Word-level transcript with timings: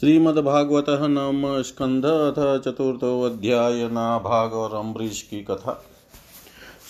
श्रीमद्भागवत 0.00 0.86
नम 0.88 1.62
स्कंध 1.62 2.04
अथ 2.04 2.62
चतुर्थोऽध्याय 2.62 3.88
नाभाग 3.92 4.52
अम्बरीश 4.74 5.22
की 5.22 5.42
कथा। 5.42 5.82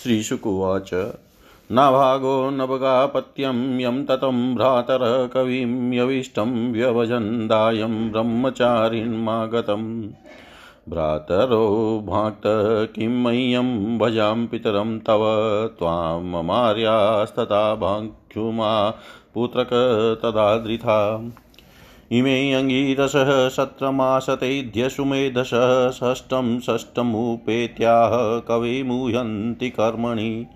श्रीशुकुवाच, 0.03 0.89
नाभागो 1.71 2.49
नभगापत्यं 2.49 3.79
यं 3.79 4.05
ततं 4.05 4.55
भ्रातर 4.55 5.29
कविं 5.33 5.93
यविष्टं 5.93 6.73
व्यभजन्दायं 6.73 8.11
ब्रह्मचारिन्मागतम् 8.11 10.03
भ्रातरो 10.89 11.99
भाक्त 12.07 12.41
किं 12.95 13.23
मह्यं 13.23 13.97
भजां 13.97 14.47
पितरं 14.47 14.99
तव 14.99 15.23
त्वां 15.79 16.21
ममार्यास्तथा 16.23 17.75
भाङ्क्युमा 17.75 18.89
पुत्रक 19.33 19.69
तदादृथा 20.23 20.99
इमे 22.13 22.53
अङ्गीरसः 22.53 23.49
सत्रमासतेध्यसुमेधसः 23.49 25.91
षष्ठं 25.91 26.59
षष्ठमुपेत्याह 26.59 28.39
कविमुह्यन्ति 28.39 29.69
कर्मणि। 29.69 30.47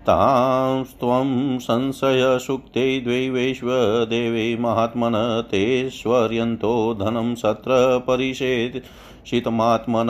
तांस्त्वं 0.00 1.58
संशयसुक्ते 1.58 3.00
द्वैवेश्वदेवे 3.00 4.56
महात्मन 4.60 5.44
तेश्वर्यन्तो 5.50 6.96
धनं 7.00 7.34
सत्र 7.34 8.02
परिषेषितमात्मन 8.06 10.06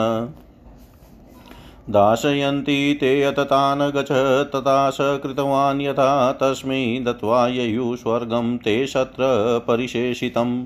दाशयन्ति 1.89 2.97
ते 2.99 3.21
यततान् 3.21 3.91
गच 3.91 4.07
तथा 4.55 4.89
स 4.89 4.97
कृतवान् 5.01 5.81
यथा 5.81 6.31
तस्मै 6.31 7.01
दत्त्वा 7.05 7.47
ययुः 7.47 7.95
स्वर्गं 7.95 8.57
ते 8.57 8.87
शत्र 8.87 9.23
परिशेषितम्। 9.67 10.65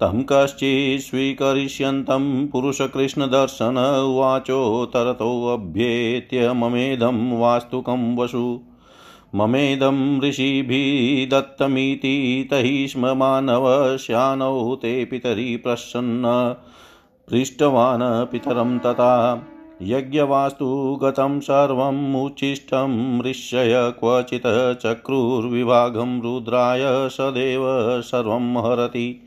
तं 0.00 0.22
कश्चित् 0.22 1.02
स्वीकरिष्यन्तं 1.02 2.46
पुरुषकृष्णदर्शन 2.46 4.04
उवाचो 4.08 4.86
तरतोऽभ्येत्य 4.86 6.52
ममेदं 6.52 7.38
वास्तुकं 7.38 8.16
वसु। 8.16 8.60
ममेदं 9.34 10.20
ऋषिभिः 10.20 11.28
दत्तमिति 11.30 12.48
तैः 12.50 12.86
स्म 12.86 13.16
मानवश्यानौ 13.18 14.74
ते 14.74 15.04
पितरि 15.04 15.56
प्रसन्न। 15.56 16.22
पृष्टवान् 17.30 18.32
पितरं 18.32 18.78
तथा 18.78 19.46
यज्ञवास्तु 19.82 20.98
गतं 21.02 21.40
सर्वम् 21.40 22.16
उच्छिष्टं 22.16 23.22
ऋष्य 23.22 23.58
क्वचित् 24.00 24.76
चक्रुर्विभागं 24.82 26.22
रुद्राय 26.22 27.08
सदैव 27.08 27.62
सर्वं 28.00 28.56
हरति। 28.58 29.24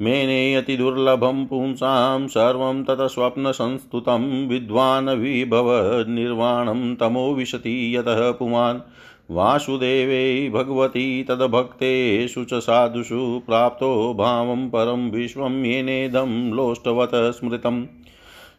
मेनेयति 0.02 0.76
दुर्लभं 0.76 1.46
पुंसां 1.46 2.26
सर्वं 2.26 2.84
ततस्वप्नसंस्तुतं 2.84 4.48
विद्वान् 4.48 5.08
विभव 5.08 6.04
निर्वाणं 6.08 6.94
तमो 6.94 7.34
विशति 7.34 7.96
यतः 7.96 8.30
पुमान्। 8.30 8.80
वासुदेवे 9.30 10.50
भगवती 10.50 11.24
तद्भक्तेषु 11.24 12.44
च 12.44 12.54
साधुषु 12.54 13.42
प्राप्तो 13.46 14.14
भावं 14.14 14.68
परं 14.68 15.10
विश्वं 15.10 15.64
येनेदं 15.64 16.54
लोष्टवत् 16.54 17.14
स्मृतम्। 17.14 17.86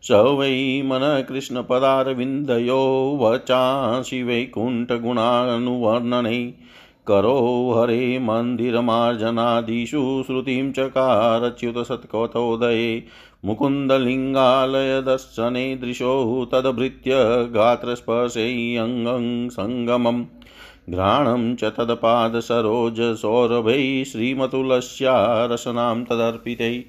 स 0.02 0.12
वै 0.12 0.81
मनः 0.86 1.22
कृष्णपदारविन्दयो 1.22 3.20
वचांसि 3.22 4.24
वैकुण्ठगुणानुवर्णनै। 4.24 6.54
करो 7.08 7.75
हरे 7.78 8.19
मन्दिरमार्जनादिषु 8.19 10.24
श्रुतिं 10.25 10.72
चकारच्युतसत्कवतोदये 10.72 13.03
मुकुन्दलिङ्गालयदर्शने 13.46 15.75
दृशो 15.75 16.50
तदभृत्य 16.52 17.12
गात्रस्पर्शैरङ्गं 17.53 19.50
सङ्गमम्। 19.50 20.25
घ्राणं 20.90 21.56
च 21.56 21.63
तत्पादसरोजसौरभैः 21.63 24.03
श्रीमतुलस्या 24.03 25.46
रसनां 25.46 26.03
तदर्पितै। 26.03 26.84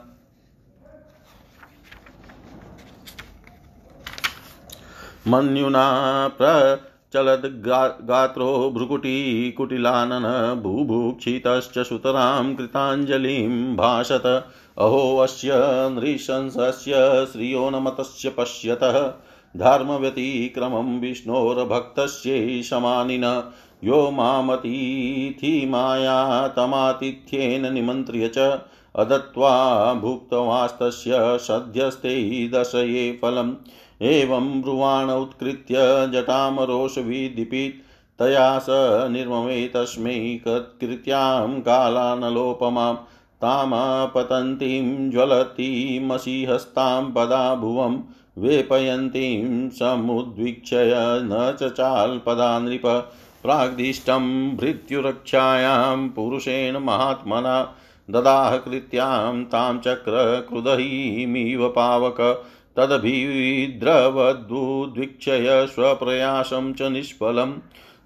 मन्युना 5.29 6.29
प्रचलद्गात्रो 6.29 8.71
भ्रुकुटीकुटिलानन 8.75 10.61
बुभुक्षितश्च 10.63 11.87
सुतरां 11.87 12.55
कृताञ्जलिं 12.55 13.77
भाषत। 13.77 14.49
अहोऽस्य 14.79 15.51
नृशंसस्य 15.91 17.27
श्रियो 17.33 17.71
न 17.71 17.75
मतस्य 17.75 18.31
पश्यतः। 18.31 19.13
धर्मव्यतिक्रमं 19.57 21.01
विष्णोर्भक्तस्यै 21.01 22.63
समानिन 22.63 23.53
यो 23.85 24.11
मामतिथिमाया 24.11 26.49
तमातिथ्येन 26.49 27.75
निमन्त्र्य 27.75 28.29
च। 28.29 28.61
अदत्त्वा 28.97 29.95
भुक्तवास्तस्य 29.95 31.13
सद्यस्ते 31.17 32.49
दशये 32.49 33.19
फलम्। 33.23 33.55
एवं 34.03 34.63
ब्रुवाण 34.63 35.11
उत्कृत्य 35.11 36.11
जटामरोषविदीपित 36.13 37.83
तया 38.19 38.59
स 38.59 38.67
निर्ममे 39.11 39.69
तस्मै 39.69 40.41
कृत्यां 40.45 41.61
कालानलोपमां, 41.61 42.97
तामापतन्तीं 43.43 45.11
ज्वलतीमसिहस्तां 45.11 47.11
पदा 47.11 47.55
भुवं 47.55 48.01
वेपयन्तीं 48.39 49.71
समुद्वीक्षय 49.71 51.19
न 51.23 51.57
चचाल्पदा 51.63 52.59
नृप 52.59 53.13
प्राग्दिष्टं 53.43 54.57
भृत्युरक्षायां 54.57 56.09
पुरुषेण 56.09 56.79
महात्मना, 56.79 57.75
ददाह 58.11 58.57
कृत्यां 58.57 59.45
तां 59.45 59.79
चक्रक्रुदहीमिव 59.79 61.69
पावक 61.69 62.45
तदभिद्रवद्दुद्वीक्षय 62.79 65.67
स्वप्रयासं 65.71 66.73
च 66.73 66.83
निष्फलं 66.83 67.53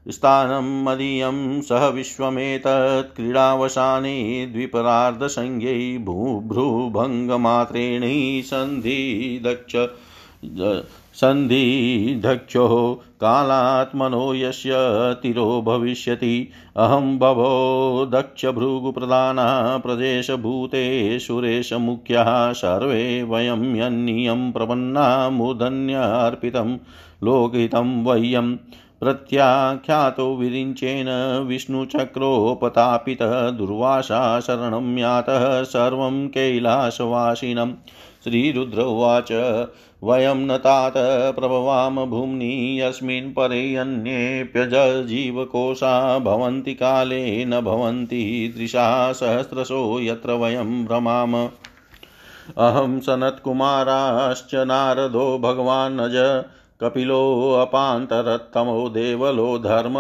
स्थानं 0.09 0.85
मदीयं 0.85 1.63
सह 1.63 1.87
विश्वमेतत् 1.87 3.17
क्रीडावसाने 3.17 4.47
द्विपरार्धसंज्ञै 4.47 5.99
भूभ्रुभङ्गमात्रेण 5.99 8.43
सन्धिदक्ष। 8.43 9.77
सन्धिधक्षो 11.15 13.03
कालात्मनो 13.21 14.35
यस्य 14.35 14.73
तिरो 15.23 15.63
भविष्यति। 15.63 16.49
अहं 16.77 17.19
भवो 17.19 18.07
दक्षभृगुप्रधानः 18.07 19.79
प्रदेशभूते 19.79 21.19
सुरेशमुख्यः 21.19 22.53
सर्वे 22.53 23.23
वयं 23.23 23.77
यन्नियं 23.77 24.53
प्रपन्ना 24.53 25.31
मूर्धन्यार्पितं 25.31 26.79
लोकहितं 27.25 28.05
वह्यम् 28.05 28.57
प्रत्याख्यातो 29.01 30.37
विरिञ्चेन 30.37 31.07
विष्णुचक्रोपतापितः 31.49 33.51
दुर्वासा 33.51 34.41
शरणं 34.41 34.99
यातः 34.99 35.63
सर्वं 35.63 36.29
कैलासवासिनं। 36.29 37.73
श्रीरुद्र 38.25 38.83
उवाच 38.83 39.29
वयं 40.03 40.35
न 40.35 40.57
तात 40.57 40.93
प्रभवाम 41.37 42.05
भूम्नि 42.05 42.81
यस्मिन् 42.81 43.31
परे 43.31 43.77
अन्येऽप्यजीवकोशा 43.77 46.19
भवन्ति 46.19 46.75
काले 46.75 47.45
न 47.45 47.61
भवन्ति 47.61 48.55
दृशा 48.57 49.13
सहस्रशो 49.13 50.01
यत्र 50.01 50.33
वयं 50.33 50.85
भ्रमाम। 50.85 51.49
अहं 52.59 53.01
सनत्कुमाराश्च 53.01 54.55
नारदो 54.55 55.39
भगवान् 55.39 56.01
नज 56.01 56.45
कपिलोऽपान्तरत्तमो 56.81 58.89
देवलो 58.89 59.59
धर्म 59.59 59.95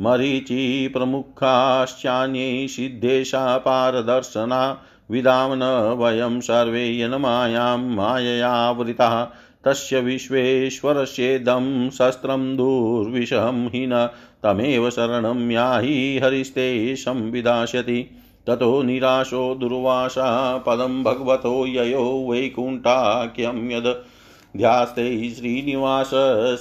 मरीचि 0.00 0.90
प्रमुखाश्चान्ये 0.92 2.68
सिद्धेशा 2.68 3.58
पारदर्शना 3.58 4.78
विदां 5.10 5.56
न 5.56 5.94
वयं 5.98 6.40
सर्वे 6.40 7.00
यन्मायां 7.00 7.78
माययावृताः 7.78 9.26
तस्य 9.64 10.00
विश्वेश्वरस्येदं 10.00 11.90
शस्त्रं 11.90 12.56
दुर्विषहं 12.56 13.68
हि 13.68 13.86
न 13.86 14.10
तमेव 14.42 14.90
शरणं 14.90 15.50
याहि 15.50 16.20
हरिस्ते 16.24 16.96
संविदास्यति। 16.96 18.10
ततो 18.46 18.82
निराशो 18.82 19.54
दुर्वासा 19.54 20.58
पदं 20.58 21.04
भगवतो 21.04 21.66
ययो 21.66 22.26
वैकुण्ठाख्यं 22.30 23.70
यद्। 23.70 24.06
ध्यास्ते 24.56 25.30
श्रीनिवास 25.30 26.10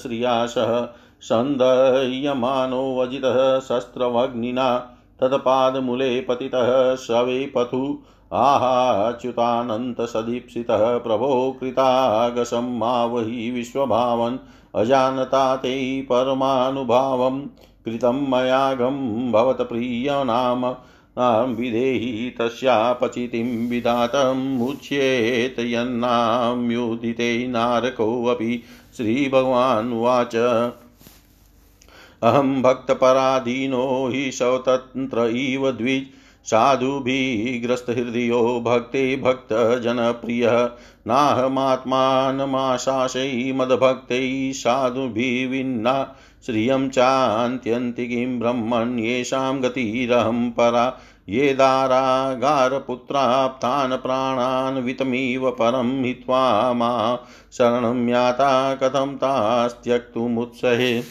श्रियासः 0.02 0.88
सन्दह्यमानोऽजितः 1.22 3.60
शस्त्रमग्निना। 3.60 4.98
तत्पादमूले 5.20 6.22
पतितः 6.22 6.96
शवे 6.96 7.54
पथु 7.58 8.00
आहाच्युतानन्तसदीप्सितः 8.34 10.98
प्रभो 10.98 11.58
कृतागसं 11.60 12.80
मावहि 12.80 13.52
विश्वभावन् 13.52 14.38
अजानता 14.76 15.56
ते 15.56 16.02
परमानुभावं 16.02 17.42
कृतं 17.86 18.30
मयागं 18.30 19.32
भवत्प्रियनाम 19.32 20.76
विधेहि 21.56 22.36
तस्यापचितिं 22.40 23.70
विधातमुच्येत 23.70 25.56
यन्नाम्युदिते 25.60 27.48
नारकोऽपि 27.48 28.64
श्रीभगवानुवाच 28.98 30.36
अहं 32.24 32.62
भक्तपराधीनो 32.62 34.08
हि 34.08 34.32
स्वतन्त्र 34.32 35.32
इव 35.36 35.72
द्विज 36.50 36.52
साधुभिग्रस्तहृदयो 36.52 38.64
भक्ते 38.66 39.16
भक्तजनप्रियः। 39.16 40.70
नाहमात्मानमाशासै 41.08 43.54
मदभक्तैः 43.56 44.52
साधुभिर्विन्ना 44.52 46.16
श्रियं 46.46 46.90
चान्त्यन्तिकीं 46.90 48.40
ब्रह्मन् 48.40 49.00
येषां 49.00 49.64
गतिरहं 49.64 50.52
परा। 50.52 51.00
ये 51.30 51.54
दारागारपुत्राप्तान् 51.54 53.92
प्राणान् 53.92 54.84
वितमिव 54.84 55.52
परं 55.52 56.04
हित्वा 56.04 56.74
मा 56.74 57.20
शरणं 57.52 58.10
याता 58.10 58.76
कथं 58.76 59.16
तास्त्यक्तुमुत्सहे। 59.16 61.04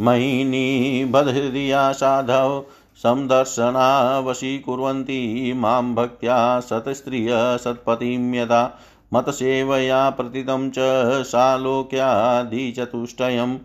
मयि 0.00 0.44
निबधहृदया 0.44 1.92
साधव। 1.92 2.64
संदर्शना 3.02 4.18
वशीकुर्वन्ति 4.18 5.52
माँ 5.56 5.94
भक्त्या 5.94 6.60
सत्स्त्रिय 6.60 7.30
सत्पतिं 7.34 8.34
यदा 8.34 8.78
मतसेवया 9.14 10.10
प्रतितं 10.10 10.70
च 10.70 10.74
सालोक्यादिचतुष्टयं 11.22 13.58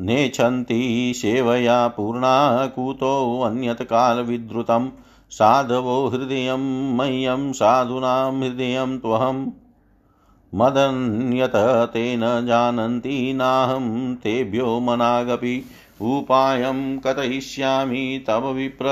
नेच्छन्ति 0.00 1.12
सेवया 1.16 1.88
पूर्णा 1.88 2.66
कुतोऽन्यत्कालविद्रुतं 2.66 4.90
साधवो 5.30 6.08
हृदयं 6.08 6.96
मह्यं 6.96 7.52
साधूनां 7.52 8.42
हृदयं 8.42 8.98
त्वहं। 8.98 9.46
मदन्यत 10.54 11.88
तेन 11.92 12.20
जानन्ति 12.22 13.32
नाहं 13.32 14.14
तेभ्यो 14.14 14.80
मनागपि। 14.80 15.64
उपायं 16.02 16.98
कथयिष्यामि 16.98 18.24
तव 18.26 18.52
विप्र 18.52 18.86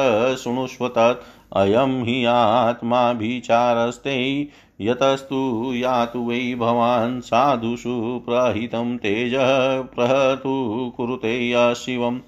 शृणुष्व 0.45 0.89
तत् 0.89 1.25
अयं 1.57 2.05
हि 2.05 2.25
आत्माभिचारस्ते, 2.25 4.49
यतस्तु 4.81 5.73
यातु 5.75 6.19
वै 6.19 6.55
भवान् 6.55 7.21
साधुषु 7.21 8.23
प्रहितं 8.27 8.97
तेजः, 8.97 9.81
प्रहतु 9.81 10.93
कुरुते 10.97 11.75
शिवम्। 11.75 12.21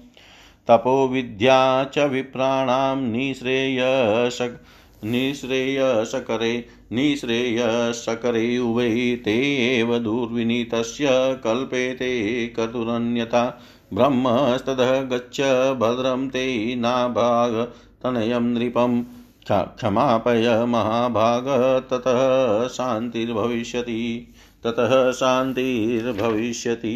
तपोविद्या 0.67 1.83
च 1.83 1.99
विप्राणां 1.99 2.97
निःश्रेयशक् 2.97 4.65
निःश्रेयसकरे 5.05 6.65
निःश्रेयसकरे 6.91 8.57
उभे 8.57 9.15
ते 9.15 9.79
एव 9.79 9.99
दुर्विनीतस्य 9.99 11.39
कल्पेते 11.43 12.47
कतुरन्यथा। 12.47 13.61
ब्रह्मस्ततः 13.93 15.01
गच्छ 15.07 15.41
भद्रं 15.77 16.27
ते 16.29 16.75
नाभागतनयं 16.75 18.45
नृपं 18.53 19.01
क्षमापय 19.47 20.65
महाभाग, 20.65 21.47
ततः 21.89 22.67
शान्तिर्भविष्यति 22.67 24.33
ततः 24.63 25.11
शान्तिर्भविष्यति। 25.11 26.91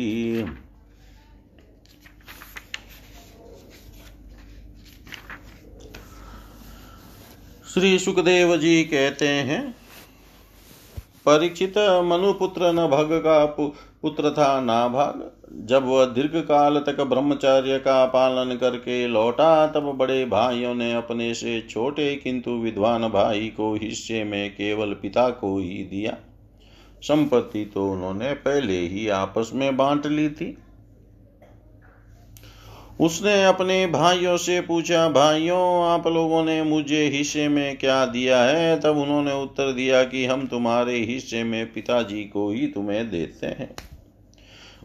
श्री 7.66 7.98
सुखदेव 8.00 8.56
जी 8.58 8.84
कहते 8.84 9.28
हैं, 9.28 9.76
परीक्षित 11.26 11.78
मनुपुत्र 12.04 12.72
न 12.74 12.88
भग 12.88 13.10
का 13.20 13.46
पुत्र 14.02 14.32
था 14.32 14.62
नाभाग 14.62 15.32
जब 15.66 15.86
वह 15.86 16.06
दीर्घ 16.06 16.36
काल 16.36 16.80
तक 16.80 17.02
ब्रह्मचर्य 17.02 17.78
का 17.80 18.06
पालन 18.06 18.56
करके 18.56 19.08
लौटा, 19.08 19.68
तब 19.68 19.92
बड़े 19.98 20.26
भाइयों 20.26 20.74
ने 20.76 20.94
अपने 20.94 21.34
से 21.34 21.62
छोटे 21.70 22.16
किंतु 22.16 22.52
विद्वान 22.52 23.08
भाई 23.08 23.48
को 23.58 23.74
हिस्से 23.76 24.24
में 24.24 24.50
केवल 24.52 24.94
पिता 24.94 25.30
को 25.30 25.58
ही 25.60 25.84
दिया। 25.84 26.18
संपत्ति 27.02 27.66
तो 27.66 27.92
उन्होंने 27.92 28.34
पहले 28.34 28.80
ही 28.80 29.08
आपस 29.08 29.52
में 29.54 29.78
बांट 29.78 30.06
ली 30.06 30.30
थी। 30.30 30.58
उसने 33.00 33.46
अपने 33.46 33.88
भाइयों 33.88 34.38
से 34.38 34.62
पूछा, 34.62 35.10
भाइयों, 35.10 35.86
आप 35.86 36.08
लोगों 36.08 36.44
ने 36.44 36.64
मुझे 36.64 37.08
हिस्से 37.08 37.48
में 37.48 37.78
क्या 37.78 38.06
दिया 38.06 38.44
है? 38.44 38.80
तब 38.80 38.98
उन्होंने 38.98 39.34
उत्तर 39.34 39.72
दिया 39.72 40.04
कि, 40.04 40.26
हम 40.26 40.48
तुम्हारे 40.48 40.98
हिस्से 40.98 41.44
में 41.44 41.74
पिताजी 41.74 42.24
को 42.24 42.52
ही 42.52 42.68
तुम्हें 42.68 43.12
देते 43.12 43.48
हैं। 43.48 43.76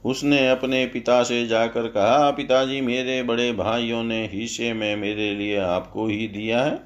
उसने 0.05 0.51
अपने 0.51 0.87
पिता 0.87 1.23
से 1.23 1.47
जाकर 1.47 1.83
कहा, 1.83 2.31
पिताजी, 2.31 2.81
मेरे 2.81 3.23
बड़े 3.23 3.53
भाइयों 3.53 4.03
ने 4.03 4.31
हिस्से 4.33 4.73
में 4.73 4.97
मेरे 4.97 5.35
लिए 5.35 5.59
आपको 5.59 6.07
ही 6.07 6.29
दिया 6.29 6.63
है। 6.63 6.79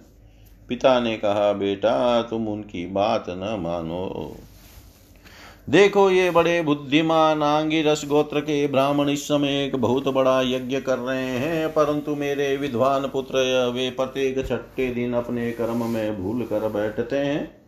पिता 0.69 1.00
ने 1.00 1.16
कहा, 1.16 1.52
बेटा, 1.52 2.23
तुम 2.23 2.49
उनकी 2.49 2.87
बात 2.87 3.25
न 3.28 3.57
मानो। 3.61 4.37
देखो 5.68 6.11
ये 6.11 6.30
बड़े 6.30 6.61
बुद्धिमान 6.62 7.42
आंगिरस 7.42 8.04
गोत्र 8.09 8.40
के 8.40 8.66
ब्राह्मण 8.66 9.09
इस 9.09 9.23
समय 9.25 9.64
एक 9.64 9.76
बहुत 9.76 10.09
बड़ा 10.09 10.40
यज्ञ 10.40 10.80
कर 10.80 10.99
रहे 10.99 11.28
हैं, 11.28 11.68
परंतु 11.68 12.14
मेरे 12.14 12.56
विद्वान 12.56 13.06
पुत्र, 13.09 13.38
वे 13.75 13.88
प्रत्येक 13.90 14.47
छठे 14.47 14.88
दिन 14.94 15.14
अपने 15.14 15.50
कर्म 15.52 15.85
में 15.87 16.23
भूल 16.23 16.42
कर 16.42 16.68
बैठते 16.68 17.16
हैं। 17.16 17.64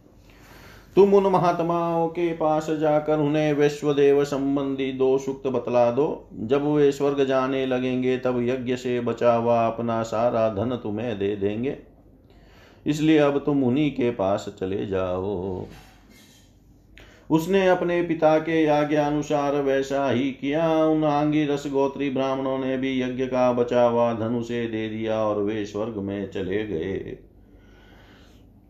तुम 0.96 1.14
उन 1.14 1.26
महात्माओं 1.26 2.06
के 2.08 2.32
पास 2.32 2.70
जाकर 2.70 3.18
उन्हें 3.18 3.52
वैश्वदेव 3.52 4.22
संबंधी 4.24 4.90
दो 4.92 5.16
सुक्त 5.18 5.46
बतला 5.46 5.90
दो। 5.90 6.28
जब 6.34 6.66
वे 6.66 6.92
स्वर्ग 6.92 7.24
जाने 7.24 7.64
लगेंगे, 7.66 8.16
तब 8.18 8.42
यज्ञ 8.42 8.76
से 8.76 9.00
बचा 9.00 9.34
हुआ 9.34 9.66
अपना 9.66 10.02
सारा 10.02 10.48
धन 10.48 10.76
तुम्हें 10.76 11.18
दे 11.18 11.34
देंगे। 11.36 11.76
इसलिए 12.86 13.18
अब 13.18 13.42
तुम 13.46 13.64
उन्हीं 13.64 13.90
के 13.90 14.10
पास 14.10 14.46
चले 14.60 14.86
जाओ। 14.86 15.66
उसने 17.30 17.68
अपने 17.68 18.02
पिता 18.02 18.38
के 18.38 18.66
आज्ञानुसार 18.66 19.54
वैसा 19.54 20.10
ही 20.10 20.30
किया। 20.30 20.84
उन 20.84 21.04
आंगी 21.04 21.46
रस 21.46 21.64
गोत्री 21.66 22.10
ब्राह्मणों 22.10 22.58
ने 22.58 22.76
भी 22.76 23.02
यज्ञ 23.02 23.26
का 23.26 23.52
बचा 23.52 23.82
हुआ 23.82 24.12
धनु 24.12 24.42
से 24.42 24.66
दे 24.66 24.88
दिया 24.88 25.18
और 25.18 25.42
वे 25.42 25.64
स्वर्ग 25.66 25.96
में 25.96 26.30
चले 26.30 26.66
गए। 26.66 27.18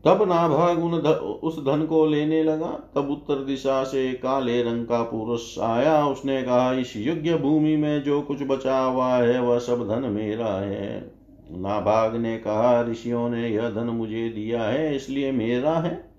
तब 0.04 0.22
नाभाग 0.28 0.84
उन 0.84 1.02
ध, 1.02 1.06
उस 1.42 1.58
धन 1.58 1.86
को 1.86 2.06
लेने 2.06 2.42
लगा। 2.44 2.92
तब 2.94 3.10
उत्तर 3.10 3.44
दिशा 3.44 3.84
से 3.84 4.12
काले 4.12 4.62
रंग 4.62 4.86
का 4.86 5.02
पुरुष 5.02 5.58
आया। 5.58 6.06
उसने 6.06 6.42
कहा 6.42 6.72
इस 6.72 6.92
यज्ञ 6.96 7.34
भूमि 7.34 7.76
में 7.76 8.02
जो 8.02 8.20
कुछ 8.20 8.42
बचा 8.42 8.78
हुआ 8.78 9.16
है 9.16 9.40
वह 9.40 9.58
सब 9.58 9.88
धन 9.88 10.08
मेरा 10.08 10.60
है। 10.60 11.10
नाभाग 11.50 12.16
ने 12.16 12.38
कहा 12.38 12.82
ऋषियों 12.82 13.28
ने 13.30 13.48
यह 13.48 13.70
धन 13.70 13.84
मुझे 13.84 14.28
दिया 14.28 14.62
है 14.62 14.96
इसलिए 14.96 15.32
मेरा 15.32 15.72
है। 15.72 16.15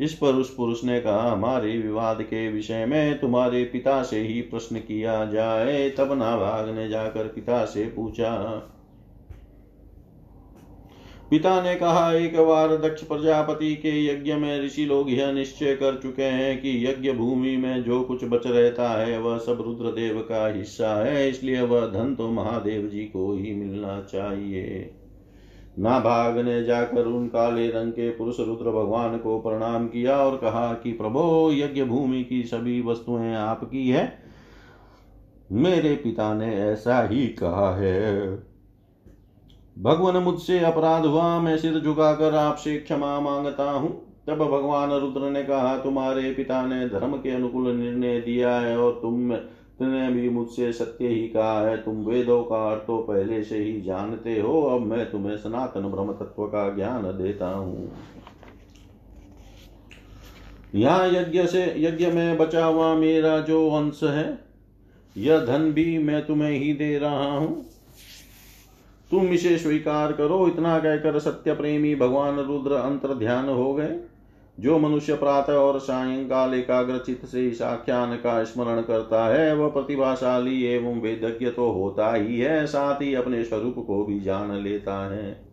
इस 0.00 0.12
पर 0.14 0.34
उस 0.34 0.54
पुरुष 0.54 0.84
ने 0.84 1.00
कहा, 1.00 1.32
हमारे 1.32 1.78
विवाद 1.78 2.22
के 2.22 2.48
विषय 2.52 2.86
में 2.86 3.18
तुम्हारे 3.18 3.64
पिता 3.64 4.02
से 4.02 4.20
ही 4.20 4.40
प्रश्न 4.40 4.76
किया 4.76 5.24
जाए। 5.24 5.90
तब 5.90 6.12
नाभाग 6.12 6.74
ने 6.74 6.88
जाकर 6.88 7.24
पिता 7.24 7.64
से 7.64 7.84
पूछा। 7.84 8.34
पिता 11.30 11.62
ने 11.62 11.74
कहा, 11.74 12.12
एक 12.12 12.40
बार 12.40 12.76
दक्ष 12.76 13.02
प्रजापति 13.02 13.74
के 13.74 14.06
यज्ञ 14.06 14.34
में 14.34 14.64
ऋषि 14.64 14.84
लोग 14.84 15.10
यह 15.10 15.32
निश्चय 15.32 15.74
कर 15.74 16.00
चुके 16.02 16.22
हैं 16.22 16.60
कि 16.60 16.86
यज्ञ 16.86 17.12
भूमि 17.12 17.56
में 17.56 17.82
जो 17.82 18.00
कुछ 18.00 18.24
बच 18.24 18.46
रहता 18.46 18.88
है, 18.88 19.18
वह 19.18 19.38
सब 19.38 19.62
रुद्रदेव 19.66 20.18
का 20.28 20.46
हिस्सा 20.48 21.04
है, 21.04 21.28
इसलिए 21.30 21.60
वह 21.60 21.86
धन 21.86 22.14
तो 22.14 22.30
महादेव 22.30 22.86
जी 22.86 23.00
को 23.00 23.32
ही 23.32 23.54
मिलना 23.54 24.00
चाहिए। 24.00 24.94
नाभाग 25.78 26.38
ने 26.38 26.64
जाकर 26.64 27.04
उन 27.04 27.26
काले 27.28 27.70
रंग 27.70 27.92
के 27.92 28.10
पुरुष 28.10 28.40
रुद्र 28.40 28.70
भगवान 28.70 29.18
को 29.18 29.40
प्रणाम 29.40 29.86
किया 29.88 30.16
और 30.16 30.36
कहा 30.36 30.74
कि 30.74 30.92
प्रभो, 30.92 31.50
यज्ञ 31.52 31.84
भूमि 31.84 32.24
की 32.24 32.42
सभी 32.42 32.82
वस्तुएँ 32.82 33.34
आपकी 33.34 33.90
है। 33.90 34.18
मेरे 35.52 35.94
पिता 35.94 36.34
ने 36.34 36.56
ऐसा 36.56 37.02
ही 37.02 37.28
कहा 37.28 37.76
है। 37.76 38.28
भगवान 39.78 40.16
मुझसे 40.16 40.60
अपराध 40.60 41.06
हुआ, 41.06 41.40
मैं 41.40 41.58
सिर 41.58 41.78
झुकाकर 41.78 42.34
आपसे 42.34 42.78
क्षमा 42.78 43.20
माँगता 43.20 43.70
हूँ। 43.70 44.08
तब 44.26 44.34
भगवान 44.34 44.90
रुद्र 44.90 45.20
ने 45.20 45.42
कहा, 45.42 45.78
तुम्हारे 45.78 46.32
पिता 46.32 46.66
ने 46.66 46.88
धर्म 46.88 47.12
के 47.12 47.30
अनुकूल 47.30 47.68
निर्णय 47.68 48.20
दिया 48.20 48.56
है 48.56 48.78
और 48.78 48.98
तुम 49.02 49.32
तुमने 49.78 50.08
भी 50.10 50.28
मुझसे 50.28 50.72
सत्य 50.72 51.08
ही 51.08 51.26
कहा 51.28 51.60
है। 51.60 51.76
तुम 51.76 52.04
वेदों 52.04 52.42
का 52.44 52.56
अर्थ 52.70 52.82
तो 52.82 52.96
पहले 52.98 53.42
से 53.42 53.58
ही 53.58 53.80
जानते 53.80 54.38
हो। 54.40 54.62
अब 54.62 54.86
मैं 54.86 55.10
तुम्हें 55.10 55.36
सनातन 55.36 55.88
ब्रह्म 55.90 56.12
तत्व 56.12 56.46
का 56.46 56.68
ज्ञान 56.74 57.02
देता 57.18 57.48
हूँ। 57.48 57.90
यहाँ 60.74 61.08
यज्ञ 61.08 61.46
से, 61.46 61.64
यज्ञ 61.78 62.06
में 62.06 62.36
बचा 62.38 62.64
हुआ 62.64 62.94
मेरा 62.94 63.38
जो 63.40 63.68
अंश 63.70 64.00
है, 64.04 64.38
यह 65.16 65.44
धन 65.44 65.70
भी 65.72 65.98
मैं 65.98 66.26
तुम्हें 66.26 66.50
ही 66.50 66.72
दे 66.72 66.98
रहा 66.98 67.30
हूँ। 67.30 67.64
तुम 69.10 69.26
इसे 69.26 69.56
स्वीकार 69.58 70.12
करो। 70.12 70.46
इतना 70.48 70.78
कहकर 70.78 71.18
सत्य 71.18 71.54
प्रेमी 71.54 71.94
भगवान 71.94 72.38
रुद्र 72.38 72.72
अंतर 72.72 73.14
ध्यान 73.14 73.48
हो 73.48 73.72
गए। 73.74 73.98
जो 74.60 74.78
मनुष्य 74.78 75.14
प्रातः 75.14 75.52
और 75.52 75.78
सायंकाल 75.78 76.54
एकाग्र 76.54 76.98
चित्त 76.98 77.26
से 77.26 77.58
आख्यान 77.64 78.16
का 78.16 78.44
स्मरण 78.44 78.82
करता 78.82 79.26
है, 79.26 79.54
वह 79.56 79.68
प्रतिभाशाली 79.68 80.64
एवं 80.64 81.00
वेदज्ञ 81.00 81.50
तो 81.50 81.70
होता 81.70 82.14
ही 82.14 82.40
है, 82.40 82.66
साथ 82.66 83.02
ही 83.02 83.14
अपने 83.14 83.44
स्वरूप 83.44 83.74
को 83.86 84.04
भी 84.04 84.20
जान 84.20 84.52
लेता 84.52 85.14
है। 85.14 85.48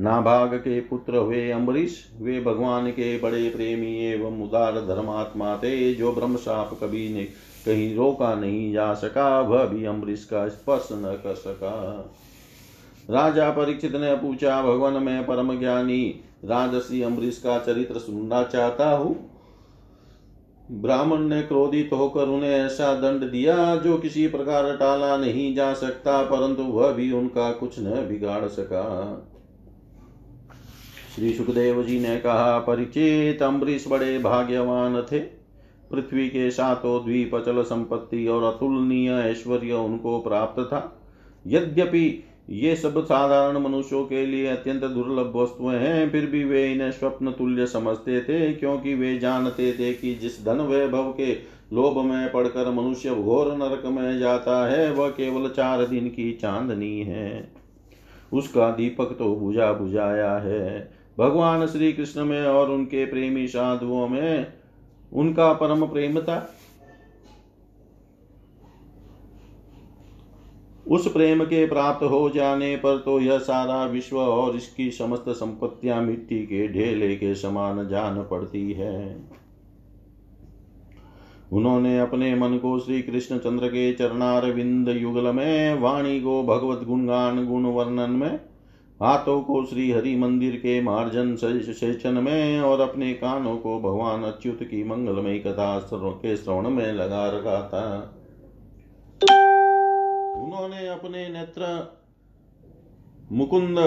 नाभाग 0.00 0.54
के 0.54 0.80
पुत्र 0.80 1.16
हुए 1.16 1.50
अम्बरीश, 1.50 2.12
वे 2.20 2.40
भगवान 2.40 2.90
के 2.90 3.18
बड़े 3.18 3.48
प्रेमी 3.48 4.06
एवं 4.06 4.42
उदार 4.42 4.72
धर्मात्मा 4.72 5.56
थे, 5.56 5.94
जो 5.94 6.12
ब्रह्म 6.12 6.36
साप 6.36 6.78
कभी 6.82 7.14
ने 7.14 7.24
कहीं 7.66 7.96
रोका 7.96 8.34
नहीं 8.34 8.72
जा 8.72 8.94
सका, 8.94 9.40
वह 9.40 9.64
भी 9.64 9.84
अम्बरीश 9.84 10.24
का 10.24 10.48
स्पर्श 10.48 10.88
न 10.92 11.20
कर 11.24 11.34
सका। 11.34 12.14
राजा 13.10 13.50
परीक्षित 13.50 13.96
ने 13.96 14.14
पूछा, 14.14 14.62
भगवान, 14.62 15.02
में 15.02 15.26
परम 15.26 15.58
ज्ञानी 15.58 16.20
राजसी 16.44 17.02
अम्बरीश 17.02 17.38
का 17.38 17.58
चरित्र 17.58 17.98
सुनना 17.98 18.42
चाहता 18.42 18.90
हूँ। 18.90 19.14
ब्राह्मण 20.70 21.20
ने 21.20 21.42
क्रोधित 21.42 21.90
होकर 21.92 22.28
उन्हें 22.28 22.50
ऐसा 22.50 22.94
दंड 22.94 23.30
दिया 23.30 23.76
जो 23.76 23.96
किसी 23.98 24.26
प्रकार 24.26 24.76
टाला 24.76 25.16
नहीं 25.16 25.54
जा 25.54 25.72
सकता, 25.74 26.22
परंतु 26.22 26.62
वह 26.62 26.92
भी 26.92 27.10
उनका 27.12 27.50
कुछ 27.52 27.78
न 27.78 28.06
बिगाड़ 28.08 28.46
सका। 28.46 28.84
श्री 31.14 31.32
सुखदेव 31.34 31.82
जी 31.82 32.00
ने 32.00 32.16
कहा, 32.16 32.58
परिचित 32.58 33.42
अम्बरीश 33.42 33.88
बड़े 33.88 34.18
भाग्यवान 34.18 35.00
थे। 35.02 35.18
पृथ्वी 35.90 36.28
के 36.28 36.50
सातों 36.50 37.04
द्वीप 37.04 37.34
अचल 37.34 37.62
संपत्ति 37.62 38.26
और 38.26 38.44
अतुलनीय 38.44 39.10
ऐश्वर्य 39.12 39.72
उनको 39.72 40.18
प्राप्त 40.18 40.60
था। 40.62 40.80
यद्यपि 41.46 42.24
ये 42.50 42.76
सब 42.76 43.04
साधारण 43.04 43.58
मनुष्यों 43.58 44.04
के 44.04 44.26
लिए 44.26 44.46
अत्यंत 44.46 44.84
दुर्लभ 44.84 45.32
वस्तुएँ 45.36 45.76
हैं। 45.76 46.10
फिर 46.10 46.26
भी 46.26 46.44
वे 46.44 46.72
इन्हें 46.72 46.92
स्वप्न 46.92 47.30
तुल्य 47.30 47.66
समझते 47.66 48.20
थे, 48.20 48.52
क्योंकि 48.52 48.94
वे 48.94 49.18
जानते 49.18 49.72
थे 49.72 49.94
कि 49.94 50.14
जिस 50.14 50.44
धन 50.44 50.60
वैभव 50.60 51.12
के 51.12 51.32
लोभ 51.72 52.04
में 52.04 52.32
पड़कर 52.32 52.70
मनुष्य 52.70 53.10
घोर 53.10 53.56
नरक 53.56 53.86
में 53.86 54.18
जाता 54.18 54.68
है, 54.68 54.92
वह 54.92 55.08
केवल 55.08 55.48
चार 55.48 55.86
दिन 55.86 56.08
की 56.08 56.32
चांदनी 56.32 57.00
है। 57.00 57.52
उसका 58.32 58.70
दीपक 58.70 59.16
तो 59.18 59.36
बुझा 59.36 59.72
बुझाया 59.72 60.32
है। 60.32 60.90
भगवान 61.18 61.66
श्री 61.66 61.92
कृष्ण 61.92 62.24
में 62.24 62.46
और 62.46 62.70
उनके 62.70 63.06
प्रेमी 63.06 63.46
साधुओं 63.48 64.08
में 64.08 64.46
उनका 65.12 65.52
परम 65.52 65.86
प्रेम 65.86 66.20
था। 66.20 66.53
उस 70.86 71.06
प्रेम 71.12 71.44
के 71.44 71.66
प्राप्त 71.66 72.04
हो 72.04 72.30
जाने 72.30 72.76
पर 72.76 72.96
तो 72.96 73.20
यह 73.20 73.38
सारा 73.38 73.84
विश्व 73.84 74.18
और 74.18 74.56
इसकी 74.56 74.90
समस्त 74.90 75.24
संपत्तियाँ 75.28 76.00
मिट्टी 76.02 76.38
के 76.38 76.66
ढेले 76.68 77.14
के 77.16 77.34
समान 77.34 77.88
जान 77.88 78.22
पड़ती 78.30 78.72
है। 78.72 79.16
उन्होंने 81.52 81.98
अपने 81.98 82.34
मन 82.34 82.56
को 82.56 82.78
श्री 82.78 83.02
कृष्ण 83.02 83.38
चंद्र 83.38 83.68
के 83.68 83.92
चरणार 83.92 84.50
विंद 84.52 84.88
युगल 84.88 85.32
में, 85.32 85.80
वाणी 85.80 86.20
को 86.20 86.42
भगवत 86.42 86.84
गुणगान 86.84 87.46
गुण 87.46 87.66
वर्णन 87.66 88.10
में, 88.10 88.40
हाथों 89.00 89.40
को 89.42 89.64
श्री 89.64 89.90
हरि 89.90 90.16
मंदिर 90.16 90.56
के 90.56 90.80
मार्जन 90.80 91.34
सेचन 91.36 92.14
में 92.14 92.60
और 92.60 92.80
अपने 92.80 93.12
कानों 93.12 93.56
को 93.56 93.78
भगवान 93.80 94.22
अच्युत 94.22 94.62
की 94.62 94.84
मंगलमय 94.84 95.38
कथा 95.38 95.88
के 95.94 96.36
श्रवण 96.36 96.70
में 96.70 96.92
लगा 96.92 97.26
रखा 97.26 97.60
था। 97.62 98.20
उन्होंने 100.44 100.86
अपने 100.88 101.28
नेत्र, 101.28 101.66
मुकुंद 103.32 103.78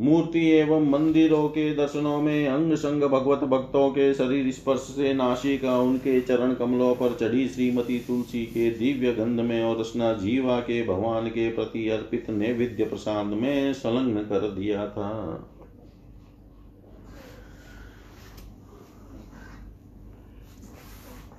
मूर्ति 0.00 0.40
एवं 0.50 0.88
मंदिरों 0.90 1.48
के 1.48 1.74
दर्शनों 1.74 2.20
में 2.22 2.48
अंग 2.48 2.74
संग 2.74 3.02
भगवत 3.02 3.44
भक्तों 3.48 3.88
के 3.90 4.12
शरीर 4.14 4.52
स्पर्श 4.52 4.80
से 4.80 5.12
नाशिका 5.14 5.78
उनके 5.78 6.20
चरण 6.20 6.54
कमलों 6.54 6.94
पर 6.94 7.16
चढ़ी 7.20 7.48
श्रीमती 7.48 7.98
तुलसी 7.98 8.44
के 8.46 8.70
दिव्य 8.70 9.12
गंध 9.12 9.40
में 9.40 9.62
और 9.64 9.80
रसना 9.80 10.12
जीवा 10.12 10.58
के 10.60 10.82
भगवान 10.86 11.28
के 11.28 11.48
प्रति 11.50 11.88
अर्पित 11.88 12.30
नैविद्य 12.30 12.84
प्रसाद 12.84 13.26
में 13.26 13.72
संलग्न 13.72 14.22
कर 14.22 14.50
दिया 14.50 14.86
था। 14.88 15.12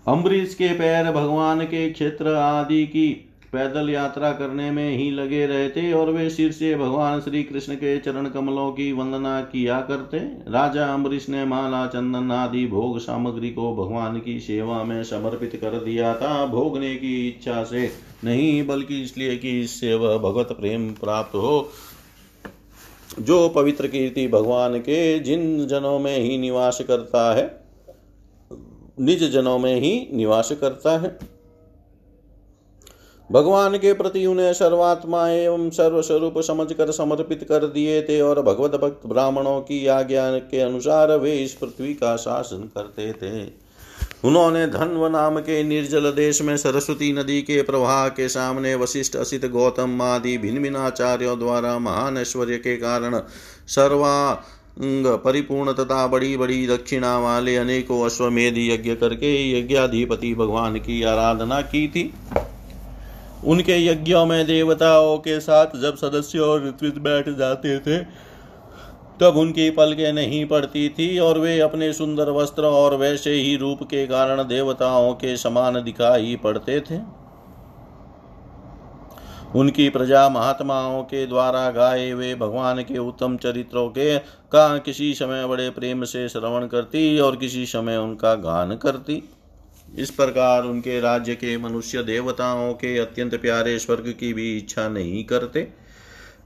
अम्बरीश 0.07 0.53
के 0.53 0.73
पैर 0.73 1.11
भगवान 1.11 1.65
के 1.65 1.89
क्षेत्र 1.89 2.33
आदि 2.33 2.85
की 2.87 3.26
पैदल 3.53 3.89
यात्रा 3.89 4.31
करने 4.31 4.69
में 4.71 4.97
ही 4.97 5.09
लगे 5.11 5.45
रहते 5.45 5.91
और 5.93 6.09
वे 6.11 6.29
सिर 6.29 6.51
से 6.51 6.75
भगवान 6.75 7.19
श्री 7.21 7.43
कृष्ण 7.43 7.75
के 7.75 7.97
चरण 7.97 8.29
कमलों 8.29 8.71
की 8.71 8.91
वंदना 8.91 9.39
किया 9.41 9.79
करते। 9.81 10.17
राजा 10.51 10.85
अम्बरीश 10.85 11.29
ने 11.29 11.45
माला, 11.45 11.85
चंदन 11.87 12.31
आदि 12.31 12.65
भोग 12.67 12.99
सामग्री 12.99 13.49
को 13.49 13.75
भगवान 13.75 14.19
की 14.19 14.39
सेवा 14.39 14.83
में 14.83 15.03
समर्पित 15.03 15.55
कर 15.55 15.79
दिया 15.79 16.13
था। 16.15 16.45
भोगने 16.45 16.95
की 16.95 17.27
इच्छा 17.27 17.63
से 17.63 17.89
नहीं, 18.23 18.67
बल्कि 18.67 19.01
इसलिए 19.01 19.37
कि 19.37 19.59
इससे 19.61 19.93
वह 19.93 20.17
भगवत 20.17 20.51
प्रेम 20.51 20.89
प्राप्त 20.93 21.35
हो। 21.35 21.69
जो 23.19 23.49
पवित्र 23.49 23.87
कीर्ति 23.87 24.27
भगवान 24.27 24.77
के 24.79 25.19
जिन 25.19 25.67
जनों 25.67 25.97
में 25.99 26.17
ही 26.17 26.37
निवास 26.37 26.81
करता 26.87 27.33
है, 27.35 27.45
निज 28.99 29.23
जनों 29.31 29.57
में 29.59 29.75
ही 29.75 30.07
निवास 30.13 30.51
करता 30.51 30.97
है। 30.97 31.36
भगवान 33.29 33.77
के 33.77 33.93
प्रति 33.93 34.25
उन्हें 34.25 34.53
सर्वात्मा 34.53 35.27
एवं 35.29 35.69
सर्वस्वरूप 35.69 36.39
समझकर 36.39 36.91
समर्पित 36.91 37.43
कर 37.43 37.65
दिए 37.65 38.01
थे 38.01 38.19
और 38.21 38.41
भगवत 38.41 38.75
भक्त 38.81 39.07
ब्राह्मणों 39.07 39.59
की 39.61 39.85
आज्ञा 39.87 40.31
के 40.31 40.59
अनुसार 40.59 41.11
वे 41.11 41.35
इस 41.37 41.53
पृथ्वी 41.53 41.93
का 41.93 42.15
शासन 42.15 42.69
करते 42.77 43.11
थे। 43.13 43.45
उन्होंने 44.23 44.65
धन्व 44.67 45.07
नाम 45.07 45.39
के 45.39 45.61
निर्जल 45.63 46.11
देश 46.11 46.41
में 46.41 46.55
सरस्वती 46.57 47.11
नदी 47.13 47.41
के 47.41 47.61
प्रवाह 47.61 48.07
के 48.09 48.29
सामने 48.29 48.75
वशिष्ठ, 48.75 49.15
असित, 49.15 49.45
गौतम 49.45 50.01
आदि 50.01 50.37
भिन्न 50.37 50.61
भिन्न 50.63 50.75
आचार्यों 50.75 51.37
द्वारा 51.39 51.77
महान 51.79 52.17
ऐश्वर्य 52.17 52.57
के 52.57 52.77
कारण 52.77 53.19
सर्वा 53.67 54.43
परिपूर्ण 55.17 55.73
तथा 55.73 56.05
बड़ी 56.07 56.35
बड़ी 56.37 56.65
दक्षिणा 56.67 57.17
वाले 57.19 57.55
अनेकों 57.55 58.03
अश्वमेध 58.05 58.57
यज्ञ 58.57 58.95
करके 58.95 59.59
यज्ञाधिपति 59.59 60.33
भगवान 60.35 60.77
की 60.79 61.03
आराधना 61.03 61.61
की 61.61 61.87
थी। 61.87 62.13
उनके 63.45 63.85
यज्ञों 63.85 64.25
में 64.25 64.45
देवताओं 64.45 65.17
के 65.17 65.39
साथ 65.39 65.65
जब 65.81 65.95
सदस्य 65.95 66.39
और 66.39 66.67
ऋत्विज 66.67 66.97
बैठ 66.97 67.29
जाते 67.29 67.79
थे, 67.79 67.97
तब 69.21 69.37
उनकी 69.37 69.69
पलकें 69.69 70.13
नहीं 70.13 70.45
पड़ती 70.45 70.89
थी 70.89 71.19
और 71.19 71.39
वे 71.39 71.59
अपने 71.59 71.93
सुंदर 71.93 72.29
वस्त्र 72.29 72.65
और 72.65 72.95
वैसे 72.95 73.33
ही 73.33 73.55
रूप 73.55 73.83
के 73.83 74.07
कारण 74.07 74.43
देवताओं 74.43 75.13
के 75.13 75.37
समान 75.37 75.83
दिखाई 75.83 76.35
पड़ते 76.35 76.79
थे। 76.79 76.99
उनकी 79.55 79.89
प्रजा 79.89 80.29
महात्माओं 80.29 81.03
के 81.03 81.25
द्वारा 81.27 81.69
गाए 81.71 82.09
हुए 82.11 82.35
भगवान 82.35 82.81
के 82.81 82.97
उत्तम 82.97 83.37
चरित्रों 83.37 83.89
के 83.89 84.17
का 84.51 84.77
किसी 84.77 85.13
समय 85.13 85.45
बड़े 85.47 85.69
प्रेम 85.69 86.03
से 86.03 86.29
श्रवण 86.29 86.67
करती 86.67 87.19
और 87.19 87.35
किसी 87.35 87.65
समय 87.65 87.97
उनका 87.97 88.35
गान 88.35 88.75
करती। 88.75 89.23
इस 89.95 90.09
प्रकार 90.11 90.63
उनके 90.63 90.99
राज्य 90.99 91.35
के 91.35 91.57
मनुष्य 91.57 92.03
देवताओं 92.03 92.73
के 92.73 92.97
अत्यंत 92.97 93.35
प्यारे 93.35 93.77
स्वर्ग 93.79 94.13
की 94.19 94.33
भी 94.33 94.57
इच्छा 94.57 94.87
नहीं 94.89 95.23
करते। 95.23 95.67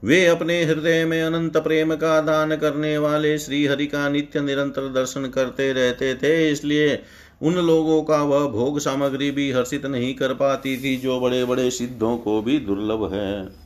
वे 0.04 0.24
अपने 0.26 0.62
हृदय 0.64 1.04
में 1.04 1.22
अनंत 1.22 1.56
प्रेम 1.56 1.94
का 1.94 2.20
दान 2.20 2.56
करने 2.56 2.96
वाले 2.98 3.38
श्री 3.38 3.64
हरि 3.66 3.86
का 3.86 4.08
नित्य 4.08 4.40
निरंतर 4.40 4.88
दर्शन 4.92 5.26
करते 5.26 5.72
रहते 5.72 6.14
थे, 6.14 6.50
इसलिए 6.50 7.02
उन 7.42 7.54
लोगों 7.56 8.02
का 8.02 8.22
वह 8.22 8.46
भोग 8.48 8.78
सामग्री 8.78 9.30
भी 9.30 9.50
हर्षित 9.52 9.86
नहीं 9.86 10.14
कर 10.14 10.34
पाती 10.34 10.76
थी 10.76 10.96
जो 10.96 11.20
बड़े 11.20 11.44
बड़े 11.44 11.70
सिद्धों 11.70 12.16
को 12.18 12.40
भी 12.42 12.58
दुर्लभ 12.58 13.12
है। 13.12 13.62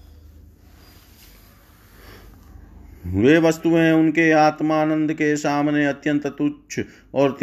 वे 3.14 3.38
वस्तुएँ 3.38 3.92
उनके 3.92 4.30
आत्मानंद 4.32 5.12
के 5.12 5.36
सामने 5.36 5.86
अत्यंत 5.86 6.26
तुच्छ 6.26 6.80
और 7.14 7.36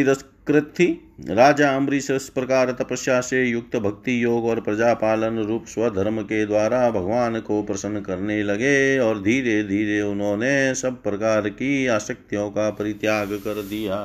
तिरस्कृत 0.48 0.74
थी 0.80 0.86
राजा 1.30 1.70
अम्बरीश 1.76 2.10
इस 2.12 2.28
प्रकार 2.30 2.72
तपस्या 2.72 3.20
से 3.22 3.44
युक्त 3.46 3.76
भक्ति 3.76 4.24
योग 4.24 4.46
और 4.46 4.60
प्रजापालन 4.62 5.38
रूप 5.40 5.66
स्वधर्म 5.66 6.22
के 6.22 6.46
द्वारा 6.46 6.90
भगवान 6.92 7.40
को 7.40 7.62
प्रसन्न 7.64 8.02
करने 8.02 8.42
लगे 8.44 9.00
और 9.00 9.22
धीरे 9.22 9.64
धीरे 9.64 10.02
उन्होंने 10.02 10.76
सब 10.76 11.02
प्रकार 11.04 11.50
की 11.50 11.88
आसक्तियों 11.88 12.50
का 12.50 12.70
परित्याग 12.70 13.32
कर 13.34 13.62
दिया। 13.62 14.00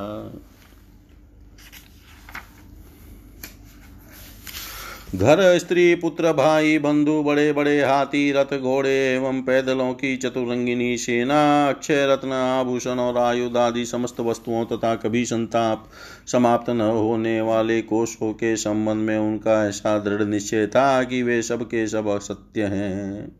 घर, 5.15 5.57
स्त्री, 5.59 5.95
पुत्र, 5.95 6.33
भाई, 6.33 6.77
बंधु, 6.77 7.23
बड़े 7.23 7.53
बड़े, 7.53 7.81
हाथी, 7.81 8.31
रथ, 8.31 8.59
घोड़े 8.59 9.15
एवं 9.15 9.41
पैदलों 9.41 9.93
की 9.93 10.17
चतुरंगिनी, 10.17 10.97
सेना, 10.97 11.69
अक्षय, 11.69 12.07
रत्न, 12.09 12.31
आभूषण 12.31 12.99
और 12.99 13.17
आयुध 13.17 13.57
आदि 13.57 13.85
समस्त 13.85 14.19
वस्तुओं 14.19 14.65
तथा 14.65 14.95
कभी 14.95 15.25
संताप 15.25 15.89
समाप्त 16.27 16.69
न 16.69 16.81
होने 16.81 17.41
वाले 17.41 17.81
कोषों 17.81 18.33
के 18.33 18.55
संबंध 18.55 18.97
में 18.97 19.17
उनका 19.17 19.67
ऐसा 19.67 19.99
दृढ़ 19.99 20.23
निश्चय 20.23 20.67
था 20.67 21.03
कि 21.03 21.23
वे 21.23 21.41
सब 21.41 21.63
के 21.63 21.87
सब 21.87 22.07
असत्य 22.07 22.63
हैं। 22.63 23.38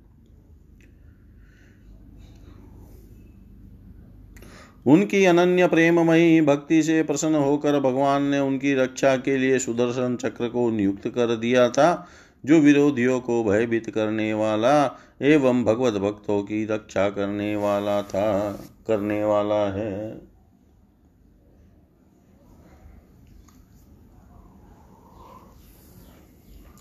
उनकी 4.90 5.26
अनन्य 5.26 5.68
प्रेममयी 5.68 6.42
भक्ति 6.42 6.84
से 6.84 7.04
प्रसन्न 7.04 7.36
होकर 7.36 7.80
भगवान 7.80 8.24
ने 8.24 8.40
उनकी 8.40 8.74
रक्षा 8.74 9.18
के 9.18 9.38
लिए 9.38 9.60
सुदर्शन 9.60 10.16
चक्र 10.16 10.50
को 10.50 10.70
नियुक्त 10.70 11.08
कर 11.08 11.36
दिया 11.36 11.70
था, 11.70 12.08
जो 12.46 12.60
विरोधियों 12.60 13.20
को 13.20 13.44
भयभीत 13.44 13.90
करने 13.90 14.34
वाला 14.34 14.98
एवं 15.22 15.64
भगवत 15.64 15.94
भक्तों 15.94 16.44
की 16.44 16.66
रक्षा 16.66 17.10
करने 17.10 17.56
वाला 17.56 18.02
था, 18.02 18.52
करने 18.88 19.24
वाला 19.24 19.74
है। 19.74 20.22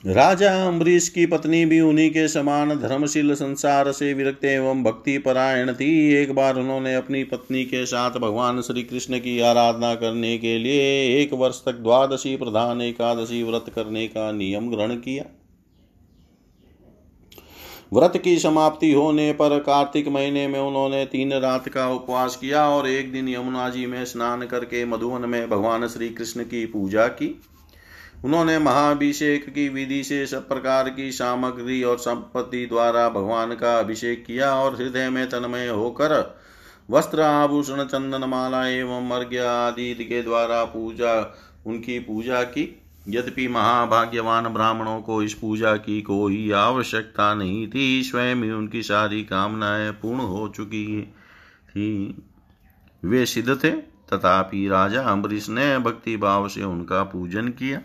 राजा 0.07 0.51
अम्बरीश 0.67 1.09
की 1.09 1.25
पत्नी 1.27 1.65
भी 1.67 1.81
उन्हीं 1.81 2.11
के 2.11 2.27
समान 2.29 2.75
धर्मशील 2.75 3.35
संसार 3.35 3.91
से 3.93 4.13
विरक्त 4.15 4.45
एवं 4.45 4.83
भक्ति 4.85 5.17
परायण 5.19 5.73
थी। 5.73 6.15
एक 6.15 6.35
बार 6.35 6.57
उन्होंने 6.57 6.95
अपनी 6.95 7.23
पत्नी 7.25 7.65
के 7.65 7.85
साथ 7.87 8.11
भगवान 8.11 8.61
श्री 8.61 8.83
कृष्ण 8.83 9.19
की 9.19 9.41
आराधना 9.41 9.95
करने 9.95 10.37
के 10.39 10.57
लिए 10.59 10.83
एक 11.17 11.33
वर्ष 11.33 11.61
तक 11.67 11.73
द्वादशी 11.73 12.37
प्रधान 12.37 12.83
एकादशी 12.83 13.43
व्रत 13.43 13.73
करने 13.75 14.07
का 14.07 14.31
नियम 14.33 14.71
ग्रहण 14.71 14.95
किया। 14.97 15.25
व्रत 17.93 18.17
की 18.17 18.39
समाप्ति 18.39 18.93
होने 18.93 19.33
पर 19.33 19.59
कार्तिक 19.59 20.09
महीने 20.09 20.49
में 20.49 20.61
उन्होंने 20.61 21.05
तीन 21.05 21.33
रात 21.33 21.69
का 21.69 21.91
उपवास 21.91 22.37
किया 22.37 22.69
और 22.69 22.89
एक 22.89 23.13
दिन 23.13 23.29
यमुना 23.29 23.69
जी 23.69 23.87
में 23.87 24.05
स्नान 24.05 24.47
करके 24.47 24.85
मधुवन 24.85 25.29
में 25.29 25.49
भगवान 25.51 25.89
श्री 25.89 26.09
कृष्ण 26.09 26.43
की 26.43 26.67
पूजा 26.67 27.07
की। 27.07 27.41
उन्होंने 28.25 28.59
महाभिषेक 28.59 29.55
की 29.55 29.69
विधि 29.69 30.05
से 30.05 30.27
सब 30.27 30.49
प्रकार 30.49 30.91
की 30.91 31.13
सामग्री 31.13 31.83
और 31.83 31.99
संपत्ति 31.99 32.67
द्वारा 32.67 33.09
भगवान 33.09 33.55
का 33.55 33.79
अभिषेक 33.79 34.25
किया 34.27 34.55
और 34.55 34.77
हृदय 34.77 35.11
में 35.11 35.29
तन्मय 35.29 35.69
होकर 35.69 36.39
वस्त्र, 36.91 37.21
आभूषण 37.21 37.85
चंदन 37.85 38.25
माला 38.25 38.67
एवं 38.67 39.11
अर्घ्य 39.11 39.39
आदि 39.39 39.95
के 39.95 40.23
द्वारा 40.23 40.65
पूजा, 40.65 41.39
उनकी 41.67 41.99
पूजा 41.99 42.43
की। 42.43 42.83
यद्यपि 43.09 43.49
महाभाग्यवान 43.49 44.49
ब्राह्मणों 44.49 45.01
को 45.01 45.23
इस 45.23 45.35
पूजा 45.35 45.77
की 45.77 46.03
कोई 46.03 46.51
आवश्यकता 46.51 47.35
नहीं 47.35 47.69
थी, 47.69 48.03
स्वयं 48.03 48.37
ही 48.37 48.51
उनकी 48.51 48.83
सारी 48.83 49.25
कामनाएँ 49.25 49.91
पूर्ण 49.93 50.21
हो 50.21 50.49
चुकी 50.49 51.03
थी। 51.71 52.23
वे 53.05 53.27
सिद्ध 53.27 53.65
थे, 53.65 53.71
तथापि 54.13 54.69
राजा 54.69 55.03
अम्बरीश 55.03 55.49
ने 55.49 55.79
भक्ति 55.79 56.17
भाव 56.17 56.49
से 56.49 56.63
उनका 56.63 57.03
पूजन 57.03 57.49
किया। 57.49 57.81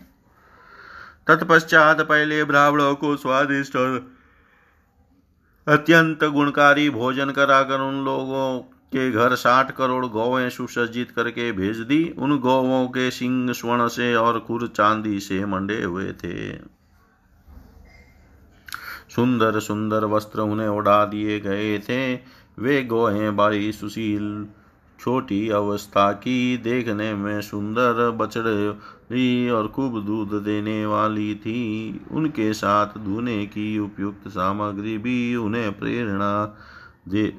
तत्पश्चात 1.26 2.00
पहले 2.00 2.44
ब्राह्मणों 2.44 2.94
को 2.94 3.16
स्वादिष्ट 3.16 3.76
और 3.76 4.12
अत्यंत 5.68 6.24
गुणकारी 6.24 6.90
भोजन 6.90 7.30
कराकर 7.30 7.80
उन 7.80 8.04
लोगों 8.04 8.58
के 8.92 9.10
घर 9.10 9.34
साठ 9.34 9.70
करोड़ 9.70 10.06
गौवें 10.06 10.50
सुसज्जित 10.50 11.10
करके 11.10 11.52
भेज 11.52 11.78
दी। 11.78 12.14
उन 12.18 12.38
गौवों 12.38 12.86
के 12.86 13.10
सिंह, 13.10 13.52
स्वर्ण 13.52 13.88
से 13.88 14.14
और 14.14 14.40
खुर 14.40 14.66
चांदी 14.66 15.20
से 15.20 15.44
मंडे 15.46 15.82
हुए 15.82 16.12
थे। 16.12 16.56
सुंदर 19.14 19.60
सुंदर 19.60 20.04
वस्त्र 20.04 20.40
उन्हें 20.40 20.68
उड़ा 20.68 21.04
दिए 21.04 21.40
गए 21.40 21.78
थे। 21.78 22.14
वे 22.58 22.84
गोहें 22.84 23.36
बड़ी 23.36 23.72
सुशील, 23.72 24.46
छोटी 25.00 25.48
अवस्था 25.48 26.12
की, 26.12 26.56
देखने 26.56 27.14
में 27.14 27.40
सुंदर, 27.40 28.10
बछड़ी 28.10 28.72
और 29.50 29.68
खूब 29.68 30.04
दूध 30.04 30.44
देने 30.44 30.86
वाली 30.86 31.34
थी। 31.34 32.00
उनके 32.10 32.52
साथ 32.52 32.86
धोने 32.86 33.46
की 33.46 33.78
उपयुक्त 33.78 34.28
सामग्री 34.28 34.98
भी 34.98 35.36
उन्हें 35.36 35.78
प्रेरणा 35.78 36.58
दे, 37.08 37.36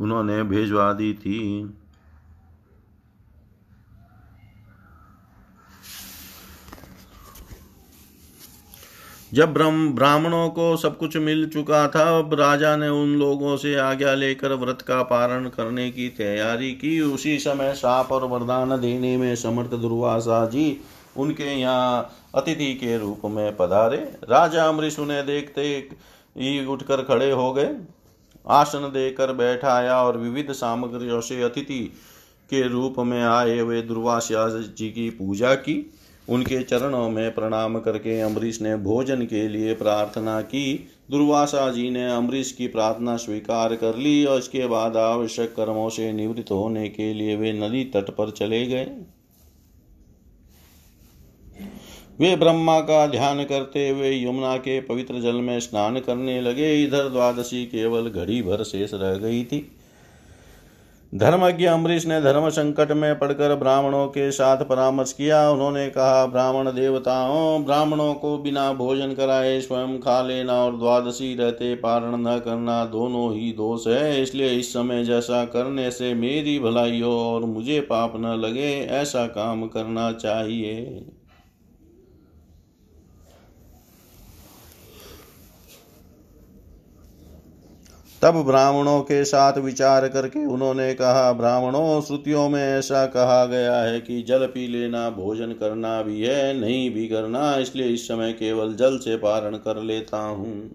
उन्होंने 0.00 0.42
भेजवा 0.42 0.92
दी 0.92 1.14
थी। 1.14 1.74
जब 9.34 9.52
ब्रह्म, 9.52 9.94
ब्राह्मणों 9.94 10.48
को 10.48 10.76
सब 10.76 10.98
कुछ 10.98 11.16
मिल 11.16 11.48
चुका 11.48 11.88
था, 11.88 12.18
अब 12.18 12.34
राजा 12.34 12.76
ने 12.76 12.88
उन 12.88 13.08
लोगों 13.08 13.56
से 13.56 13.74
आज्ञा 13.74 14.14
लेकर 14.14 14.54
व्रत 14.54 14.82
का 14.82 15.02
पारण 15.02 15.48
करने 15.48 15.90
की 15.90 16.08
तैयारी 16.08 16.72
की। 16.72 17.00
उसी 17.00 17.38
समय 17.38 17.72
साप 17.72 18.12
और 18.12 18.24
वरदान 18.24 18.80
देने 18.80 19.16
में 19.16 19.36
समर्थ 19.36 19.70
दुर्वासा 19.70 20.46
जी 20.46 20.80
उनके 21.16 21.52
यहाँ 21.52 22.10
अतिथि 22.34 22.72
के 22.74 22.96
रूप 22.98 23.20
में 23.26 23.56
पधारे। 23.56 23.96
राजा 24.30 24.64
अमरीश 24.64 24.98
उन्हें 24.98 25.24
देखते 25.26 25.62
ही 26.36 26.64
उठकर 26.66 27.02
खड़े 27.02 27.30
हो 27.30 27.52
गए। 27.52 27.74
आसन 28.46 28.90
देकर 28.92 29.32
बैठाया 29.32 29.96
और 30.02 30.16
विविध 30.18 30.52
सामग्रियों 30.52 31.20
से 31.20 31.42
अतिथि 31.42 31.80
के 32.50 32.66
रूप 32.68 32.98
में 32.98 33.22
आए 33.22 33.58
हुए 33.58 33.82
दुर्वासा 33.82 34.48
जी 34.70 34.88
की 34.90 35.08
पूजा 35.10 35.54
की। 35.54 35.94
उनके 36.28 36.62
चरणों 36.62 37.08
में 37.10 37.34
प्रणाम 37.34 37.78
करके 37.80 38.20
अम्बरीश 38.20 38.60
ने 38.62 38.76
भोजन 38.76 39.24
के 39.26 39.46
लिए 39.48 39.74
प्रार्थना 39.74 40.40
की। 40.40 40.74
दुर्वासा 41.10 41.68
जी 41.70 41.90
ने 41.90 42.06
अम्बरीश 42.10 42.52
की 42.52 42.66
प्रार्थना 42.66 43.16
स्वीकार 43.16 43.74
कर 43.76 43.96
ली 43.96 44.24
और 44.24 44.38
इसके 44.38 44.66
बाद 44.66 44.96
आवश्यक 44.96 45.54
कर्मों 45.54 45.88
से 45.88 46.12
निवृत्त 46.12 46.50
होने 46.50 46.88
के 46.88 47.12
लिए 47.14 47.36
वे 47.36 47.52
नदी 47.52 47.84
तट 47.84 48.10
पर 48.10 48.30
चले 48.30 48.64
गए। 48.66 48.84
वे 52.20 52.34
ब्रह्मा 52.36 52.78
का 52.80 53.06
ध्यान 53.06 53.42
करते 53.44 53.88
हुए 53.88 54.10
यमुना 54.22 54.56
के 54.56 54.80
पवित्र 54.80 55.20
जल 55.20 55.34
में 55.34 55.60
स्नान 55.60 55.98
करने 56.00 56.40
लगे। 56.40 56.74
इधर 56.84 57.08
द्वादशी 57.08 57.64
केवल 57.66 58.10
घड़ी 58.10 58.42
भर 58.42 58.62
शेष 58.62 58.90
रह 58.94 59.14
गई 59.14 59.44
थी। 59.44 59.70
धर्मज्ञ 61.12 61.66
अम्बरीश 61.66 62.06
ने 62.06 62.20
धर्म 62.20 62.48
संकट 62.48 62.92
में 62.92 63.18
पड़कर 63.18 63.54
ब्राह्मणों 63.54 64.06
के 64.06 64.30
साथ 64.30 64.56
परामर्श 64.56 65.12
किया। 65.12 65.50
उन्होंने 65.50 65.88
कहा, 65.90 66.26
ब्राह्मण 66.26 66.70
देवताओं, 66.70 67.64
ब्राह्मणों 67.64 68.14
को 68.14 68.36
बिना 68.38 68.72
भोजन 68.72 69.12
कराए 69.14 69.60
स्वयं 69.60 69.98
खा 69.98 70.20
लेना 70.22 70.54
और 70.54 70.76
द्वादशी 70.78 71.34
रहते 71.34 71.74
पारण 71.74 72.16
न 72.18 72.38
करना 72.38 72.84
दोनों 72.84 73.32
ही 73.34 73.52
दोष 73.52 73.86
है। 73.86 74.22
इसलिए 74.22 74.48
इस 74.50 74.72
समय 74.72 75.04
जैसा 75.04 75.44
करने 75.44 75.90
से 75.90 76.14
मेरी 76.14 76.58
भलाई 76.58 77.00
हो 77.00 77.12
और 77.34 77.44
मुझे 77.44 77.80
पाप 77.80 78.12
न 78.16 78.40
लगे, 78.40 78.72
ऐसा 78.80 79.26
काम 79.26 79.66
करना 79.66 80.12
चाहिए। 80.12 81.04
तब 88.22 88.36
ब्राह्मणों 88.46 89.00
के 89.02 89.24
साथ 89.24 89.58
विचार 89.58 90.06
करके 90.08 90.44
उन्होंने 90.46 90.92
कहा, 90.94 91.32
ब्राह्मणों, 91.32 92.00
श्रुतियों 92.00 92.48
में 92.48 92.60
ऐसा 92.60 93.04
कहा 93.06 93.44
गया 93.46 93.76
है 93.76 94.00
कि 94.00 94.22
जल 94.22 94.46
पी 94.46 94.66
लेना, 94.68 95.08
भोजन 95.10 95.52
करना 95.52 96.00
भी 96.02 96.20
है, 96.22 96.52
नहीं 96.54 96.90
भी 96.90 97.06
करना, 97.08 97.56
इसलिए 97.56 97.86
इस 97.86 98.06
समय 98.08 98.32
केवल 98.32 98.74
जल 98.74 98.98
से 98.98 99.16
पारण 99.16 99.56
कर 99.56 99.82
लेता 99.82 100.18
हूँ। 100.18 100.70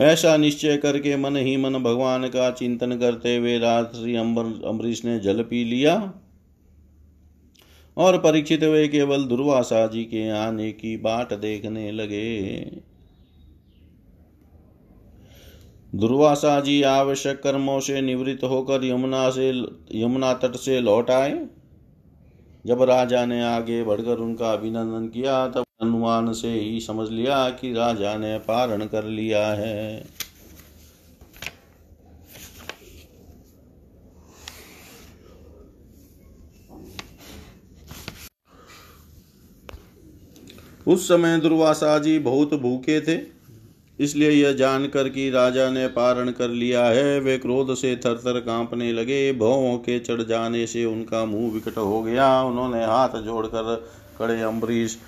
ऐसा 0.00 0.36
निश्चय 0.36 0.76
करके 0.76 1.16
मन 1.16 1.36
ही 1.36 1.56
मन 1.56 1.78
भगवान 1.82 2.28
का 2.28 2.50
चिंतन 2.50 2.96
करते 2.98 3.36
हुए 3.36 3.58
रात्रि 3.58 4.14
अम्बरीश 4.16 5.04
ने 5.04 5.18
जल 5.20 5.42
पी 5.42 5.64
लिया 5.64 5.94
और 7.96 8.18
परीक्षित 8.18 8.62
हुए 8.62 8.86
केवल 8.88 9.24
दुर्वासा 9.24 9.86
जी 9.86 10.04
के 10.04 10.28
आने 10.30 10.70
की 10.72 10.96
बाट 10.96 11.32
देखने 11.32 11.90
लगे। 11.92 12.87
दुर्वासा 15.94 16.60
जी 16.60 16.82
आवश्यक 16.82 17.42
कर्मों 17.42 17.80
से 17.80 18.00
निवृत्त 18.00 18.44
होकर 18.44 18.84
यमुना 18.84 19.30
से, 19.30 19.50
यमुना 19.94 20.34
तट 20.34 20.56
से 20.56 20.80
लौट 20.80 21.10
आए। 21.10 21.46
जब 22.66 22.82
राजा 22.82 23.26
ने 23.26 23.44
आगे 23.44 23.84
बढ़कर 23.84 24.16
उनका 24.16 24.52
अभिनंदन 24.52 25.08
किया, 25.08 25.48
तब 25.48 25.64
अनुमान 25.82 26.32
से 26.32 26.48
ही 26.48 26.80
समझ 26.80 27.10
लिया 27.10 27.50
कि 27.50 27.72
राजा 27.72 28.16
ने 28.16 28.38
पारण 28.38 28.86
कर 28.86 29.04
लिया 29.04 29.46
है। 29.46 30.04
उस 40.86 41.08
समय 41.08 41.40
दुर्वासा 41.40 41.98
जी 41.98 42.18
बहुत 42.18 42.54
भूखे 42.54 43.00
थे। 43.00 43.37
इसलिए 44.00 44.30
यह 44.30 44.52
जानकर 44.52 45.08
कि 45.08 45.30
राजा 45.30 45.70
ने 45.70 45.86
पारण 45.86 46.30
कर 46.30 46.48
लिया 46.48 46.84
है। 46.84 47.20
वे 47.20 47.38
क्रोध 47.38 47.74
से 47.74 47.96
थर 47.96 48.16
थर 48.16 48.40
कांपने 48.40 48.92
लगे। 48.92 49.32
भवों 49.32 49.76
के 49.78 49.98
चढ़ 49.98 50.22
जाने 50.22 50.66
से 50.66 50.84
उनका 50.84 51.24
मुँह 51.24 51.52
विकट 51.52 51.76
हो 51.76 52.02
गया। 52.02 52.42
उन्होंने 52.42 52.84
हाथ 52.84 53.22
जोड़कर 53.22 53.88
कड़े 54.18 54.40
अम्बरीश 54.42 54.98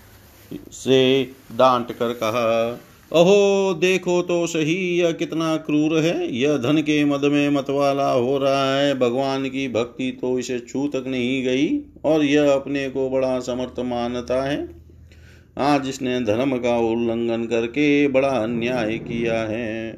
से 0.72 1.24
डांट 1.56 1.92
कर 1.92 2.12
कहा, 2.12 2.80
अहो, 3.12 3.74
देखो 3.74 4.22
तो 4.22 4.46
सही, 4.46 5.00
यह 5.00 5.12
कितना 5.12 5.56
क्रूर 5.56 5.98
है। 5.98 6.36
यह 6.36 6.56
धन 6.56 6.78
के 6.78 7.04
मद 7.04 7.24
में 7.24 7.50
मतवाला 7.50 8.10
हो 8.12 8.38
रहा 8.38 8.74
है। 8.76 8.98
भगवान 8.98 9.48
की 9.48 9.68
भक्ति 9.68 10.18
तो 10.20 10.38
इसे 10.38 10.58
छू 10.58 10.88
तक 10.88 11.04
नहीं 11.06 11.44
गई 11.44 11.80
और 12.04 12.24
यह 12.24 12.52
अपने 12.52 12.88
को 12.90 13.10
बड़ा 13.10 13.40
समर्थ 13.40 13.80
मानता 13.80 14.42
है। 14.42 14.79
आज 15.58 15.88
इसने 15.88 16.20
धर्म 16.20 16.58
का 16.58 16.78
उल्लंघन 16.78 17.44
करके 17.44 18.08
बड़ा 18.08 18.28
अन्याय 18.28 18.98
किया 18.98 19.40
है। 19.40 19.92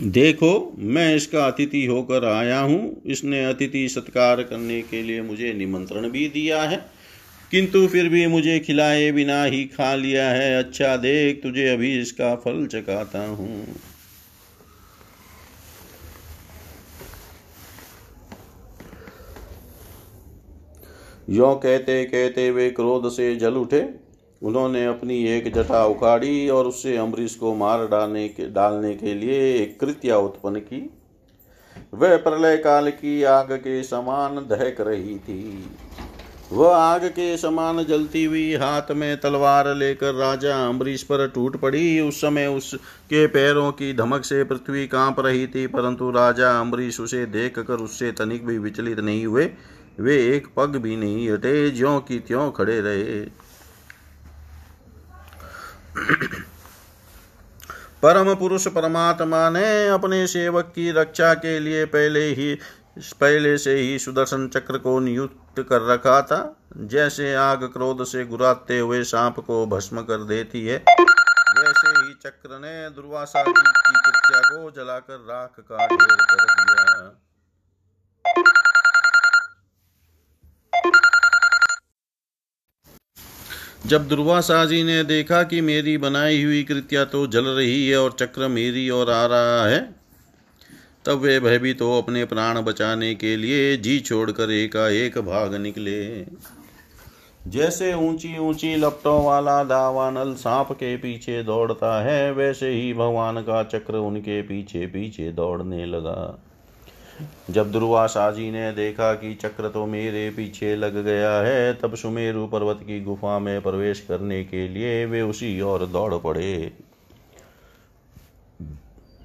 देखो, 0.00 0.76
मैं 0.78 1.16
इसका 1.16 1.46
अतिथि 1.46 1.86
होकर 1.86 2.24
आया 2.24 2.60
हूँ। 2.60 3.02
इसने 3.06 3.44
अतिथि 3.44 3.88
सत्कार 3.88 4.42
करने 4.42 4.82
के 4.82 5.02
लिए 5.02 5.22
मुझे 5.22 5.52
निमंत्रण 5.52 6.08
भी 6.10 6.28
दिया 6.28 6.62
है। 6.62 6.76
किंतु 7.50 7.86
फिर 7.86 8.08
भी 8.08 8.26
मुझे 8.26 8.58
खिलाए 8.58 9.12
बिना 9.12 9.44
ही 9.44 9.64
खा 9.64 9.94
लिया 9.94 10.30
है। 10.30 10.54
अच्छा 10.58 10.96
देख, 10.96 11.42
तुझे 11.42 11.68
अभी 11.68 12.00
इसका 12.00 12.34
फल 12.34 12.66
चकाता 12.66 13.26
हूँ। 13.26 13.66
यो 21.30 21.54
कहते 21.54 22.04
कहते 22.04 22.50
वे 22.50 22.70
क्रोध 22.70 23.10
से 23.10 23.34
जल 23.36 23.54
उठे। 23.54 23.82
उन्होंने 24.42 24.84
अपनी 24.86 25.22
एक 25.26 25.52
जटा 25.54 25.84
उखाड़ी 25.86 26.48
और 26.48 26.66
उससे 26.66 26.96
अम्बरीश 26.96 27.34
को 27.34 27.54
मार 27.54 27.86
डालने 27.86 28.28
के 28.28 28.48
डालने 28.50 28.94
के 28.94 29.14
लिए 29.14 29.38
एक 29.56 29.78
कृत्या 29.80 30.18
उत्पन्न 30.18 30.60
की। 30.60 30.90
वह 31.94 32.16
प्रलय 32.16 32.56
काल 32.56 32.90
की 32.90 33.22
आग 33.22 33.52
के 33.52 33.82
समान 33.82 34.36
दहक 34.50 34.80
रही 34.80 35.18
थी। 35.18 35.64
वह 36.52 36.76
आग 36.76 37.04
के 37.04 37.36
समान 37.36 37.84
जलती 37.84 38.24
हुई 38.24 38.54
हाथ 38.54 38.90
में 38.92 39.20
तलवार 39.20 39.74
लेकर 39.74 40.14
राजा 40.14 40.56
अम्बरीश 40.68 41.02
पर 41.02 41.26
टूट 41.28 41.56
पड़ी। 41.56 42.00
उस 42.00 42.20
समय 42.20 42.46
उसके 42.46 43.26
पैरों 43.26 43.70
की 43.72 43.92
धमक 43.94 44.24
से 44.24 44.42
पृथ्वी 44.44 44.86
काँप 44.86 45.20
रही 45.20 45.46
थी, 45.46 45.66
परंतु 45.66 46.10
राजा 46.10 46.50
अम्बरीश 46.60 47.00
उसे 47.00 47.24
देख 47.26 47.58
कर 47.58 47.74
उससे 47.74 48.12
तनिक 48.12 48.46
भी 48.46 48.58
विचलित 48.58 49.00
नहीं 49.00 49.24
हुए। 49.26 49.44
वे 50.00 50.16
एक 50.36 50.46
पग 50.56 50.76
भी 50.76 50.96
नहीं 50.96 51.30
हटे, 51.30 51.70
ज्यो 51.70 51.98
की 52.00 52.18
त्यों 52.18 52.50
खड़े 52.50 52.80
रहे। 52.80 53.20
परम 58.02 58.34
पुरुष 58.34 58.66
परमात्मा 58.68 59.48
ने 59.50 59.88
अपने 59.88 60.26
सेवक 60.26 60.72
की 60.74 60.90
रक्षा 60.92 61.34
के 61.34 61.58
लिए 61.60 61.84
पहले 61.84 62.24
ही, 62.26 62.54
पहले 63.20 63.56
से 63.58 63.74
ही 63.74 63.98
सुदर्शन 63.98 64.48
चक्र 64.48 64.78
को 64.78 64.98
नियुक्त 65.00 65.60
कर 65.68 65.82
रखा 65.82 66.20
था। 66.22 66.56
जैसे 66.76 67.34
आग 67.34 67.64
क्रोध 67.64 68.04
से 68.04 68.24
गुराते 68.24 68.78
हुए 68.78 69.02
सांप 69.04 69.40
को 69.40 69.66
भस्म 69.66 70.02
कर 70.02 70.24
देती 70.24 70.66
है, 70.66 70.76
वैसे 70.88 71.90
ही 71.90 72.14
चक्र 72.22 72.58
ने 72.58 72.90
दुर्वासा 72.90 73.42
की 73.42 73.52
कृत्या 73.52 74.40
को 74.40 74.70
जलाकर 74.70 75.18
राख 75.30 75.60
का 75.60 75.86
ढेर 75.86 75.96
कर 75.96 76.44
दिया। 76.44 77.18
जब 83.86 84.06
दुर्वासा 84.08 84.64
जी 84.64 84.82
ने 84.82 85.02
देखा 85.04 85.42
कि 85.42 85.60
मेरी 85.60 85.96
बनाई 85.98 86.42
हुई 86.42 86.62
कृत्या 86.62 87.04
तो 87.04 87.26
जल 87.26 87.44
रही 87.46 87.88
है 87.88 87.96
और 87.96 88.12
चक्र 88.12 88.48
मेरी 88.48 88.88
ओर 88.90 89.10
आ 89.10 89.24
रहा 89.26 89.66
है, 89.66 89.80
तब 91.04 91.18
वे 91.18 91.38
भयभीत 91.40 91.78
तो 91.78 91.98
अपने 91.98 92.24
प्राण 92.24 92.60
बचाने 92.62 93.14
के 93.14 93.36
लिए 93.36 93.76
जी 93.76 93.98
छोड़कर 94.00 94.50
एकाएक 94.50 95.18
भाग 95.18 95.54
निकले। 95.54 96.02
जैसे 97.48 97.92
ऊँची 97.94 98.36
ऊँची 98.38 98.74
लपटों 98.76 99.24
वाला 99.24 99.62
दावानल 99.64 100.34
सांप 100.34 100.72
के 100.72 100.96
पीछे 100.96 101.42
दौड़ता 101.42 102.02
है, 102.04 102.32
वैसे 102.32 102.70
ही 102.70 102.92
भगवान 102.94 103.40
का 103.42 103.62
चक्र 103.64 103.96
उनके 104.00 104.40
पीछे 104.42 104.86
पीछे 104.86 105.30
दौड़ने 105.32 105.86
लगा। 105.86 106.44
जब 107.50 107.72
दुर्वासा 107.72 108.30
जी 108.30 108.50
ने 108.50 108.72
देखा 108.72 109.14
कि 109.14 109.34
चक्र 109.34 109.68
तो 109.68 109.86
मेरे 109.86 110.30
पीछे 110.30 110.76
लग 110.76 110.96
गया 111.04 111.32
है, 111.32 111.74
तब 111.74 111.94
सुमेरु 111.94 112.46
पर्वत 112.46 112.80
की 112.82 113.00
गुफा 113.00 113.38
में 113.38 113.60
प्रवेश 113.62 114.00
करने 114.00 114.44
के 114.44 114.68
लिए 114.68 115.04
वे 115.06 115.22
उसी 115.22 115.60
ओर 115.60 115.86
दौड़ 115.86 116.14
पड़े। 116.14 116.72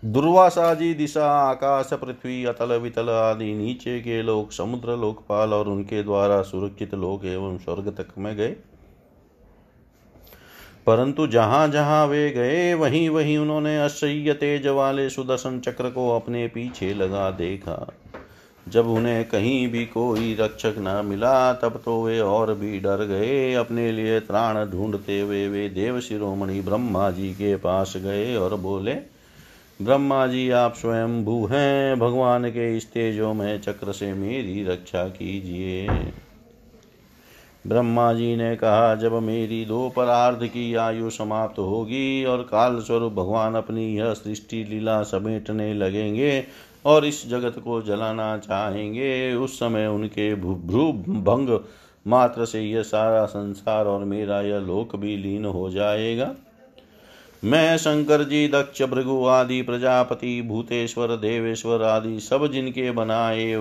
दुर्वासा 0.05 0.73
जी 0.73 0.93
दिशा, 0.93 1.25
आकाश, 1.25 1.89
पृथ्वी, 1.93 2.45
अतल, 2.45 2.73
वितल 2.73 3.09
आदि, 3.09 3.53
नीचे 3.53 3.99
के 3.99 4.21
लोग, 4.21 4.51
समुद्र 4.51 4.97
लोकपाल 4.97 5.53
और 5.53 5.67
उनके 5.67 6.03
द्वारा 6.03 6.41
सुरक्षित 6.41 6.93
लोक 6.93 7.25
एवं 7.25 7.57
स्वर्ग 7.57 7.89
तक 7.97 8.07
में 8.17 8.35
गए। 8.35 8.55
परंतु 10.87 11.27
जहाँ 11.27 11.67
जहाँ 11.67 12.05
वे 12.07 12.29
गए, 12.29 12.73
वहीं 12.73 13.09
वहीं 13.09 13.37
उन्होंने 13.37 13.77
असह्य 13.77 14.33
तेज 14.33 14.67
वाले 14.67 15.09
सुदर्शन 15.09 15.59
चक्र 15.59 15.89
को 15.89 16.09
अपने 16.15 16.47
पीछे 16.47 16.93
लगा 16.93 17.31
देखा। 17.31 17.93
जब 18.67 18.87
उन्हें 18.87 19.25
कहीं 19.25 19.67
भी 19.67 19.85
कोई 19.85 20.35
रक्षक 20.39 20.75
न 20.77 21.01
मिला, 21.05 21.53
तब 21.53 21.81
तो 21.85 22.03
वे 22.03 22.19
और 22.19 22.53
भी 22.53 22.79
डर 22.79 23.05
गए। 23.05 23.53
अपने 23.53 23.91
लिए 23.91 24.19
त्राण 24.19 24.65
ढूंढते 24.65 25.19
हुए 25.19 25.47
वे 25.47 25.69
देव 25.69 25.99
शिरोमणि 25.99 26.61
ब्रह्मा 26.61 27.11
जी 27.11 27.29
के 27.33 27.55
पास 27.55 27.93
गए 27.97 28.35
और 28.35 28.55
बोले, 28.55 28.93
ब्रह्मा 29.81 30.27
जी, 30.27 30.49
आप 30.49 30.73
स्वयं 30.75 31.23
भू 31.25 31.45
हैं। 31.45 31.99
भगवान 31.99 32.49
के 32.49 32.77
इस 32.77 32.91
तेजो 32.91 33.33
में 33.33 33.61
चक्र 33.61 33.91
से 33.91 34.13
मेरी 34.13 34.63
रक्षा 34.63 35.03
कीजिए। 35.03 35.87
ब्रह्मा 37.65 38.13
जी 38.13 38.35
ने 38.35 38.55
कहा, 38.55 38.95
जब 38.95 39.13
मेरी 39.13 39.65
दो 39.65 39.89
परार्ध 39.89 40.45
की 40.47 40.75
आयु 40.75 41.09
समाप्त 41.09 41.59
होगी 41.59 42.25
और 42.25 42.41
काल 42.41 42.79
स्वरूप 42.79 43.13
भगवान 43.13 43.55
अपनी 43.55 43.85
यह 43.97 44.13
सृष्टि 44.13 44.63
लीला 44.63 45.01
समेटने 45.03 45.73
लगेंगे 45.73 46.43
और 46.85 47.05
इस 47.05 47.27
जगत 47.29 47.59
को 47.59 47.81
जलाना 47.81 48.37
चाहेंगे, 48.37 49.33
उस 49.33 49.59
समय 49.59 49.87
उनके 49.87 50.33
भ्रू 50.35 50.91
भंग 51.23 51.59
मात्र 52.05 52.45
से 52.45 52.61
यह 52.61 52.81
सारा 52.81 53.25
संसार 53.25 53.85
और 53.85 54.03
मेरा 54.03 54.41
यह 54.41 54.59
लोक 54.59 54.95
भी 54.95 55.17
लीन 55.17 55.45
हो 55.45 55.69
जाएगा। 55.69 56.31
मैं 57.43 57.77
शंकर 57.77 58.23
जी, 58.23 58.47
दक्ष 58.47 58.81
भृगु 58.81 59.25
आदि, 59.25 59.61
प्रजापति, 59.61 60.41
भूतेश्वर, 60.41 61.07
देवेश्वर 61.07 61.83
आदि 61.83 62.19
सब 62.19 62.47
जिनके 62.51 62.91
बनाए 62.91 63.53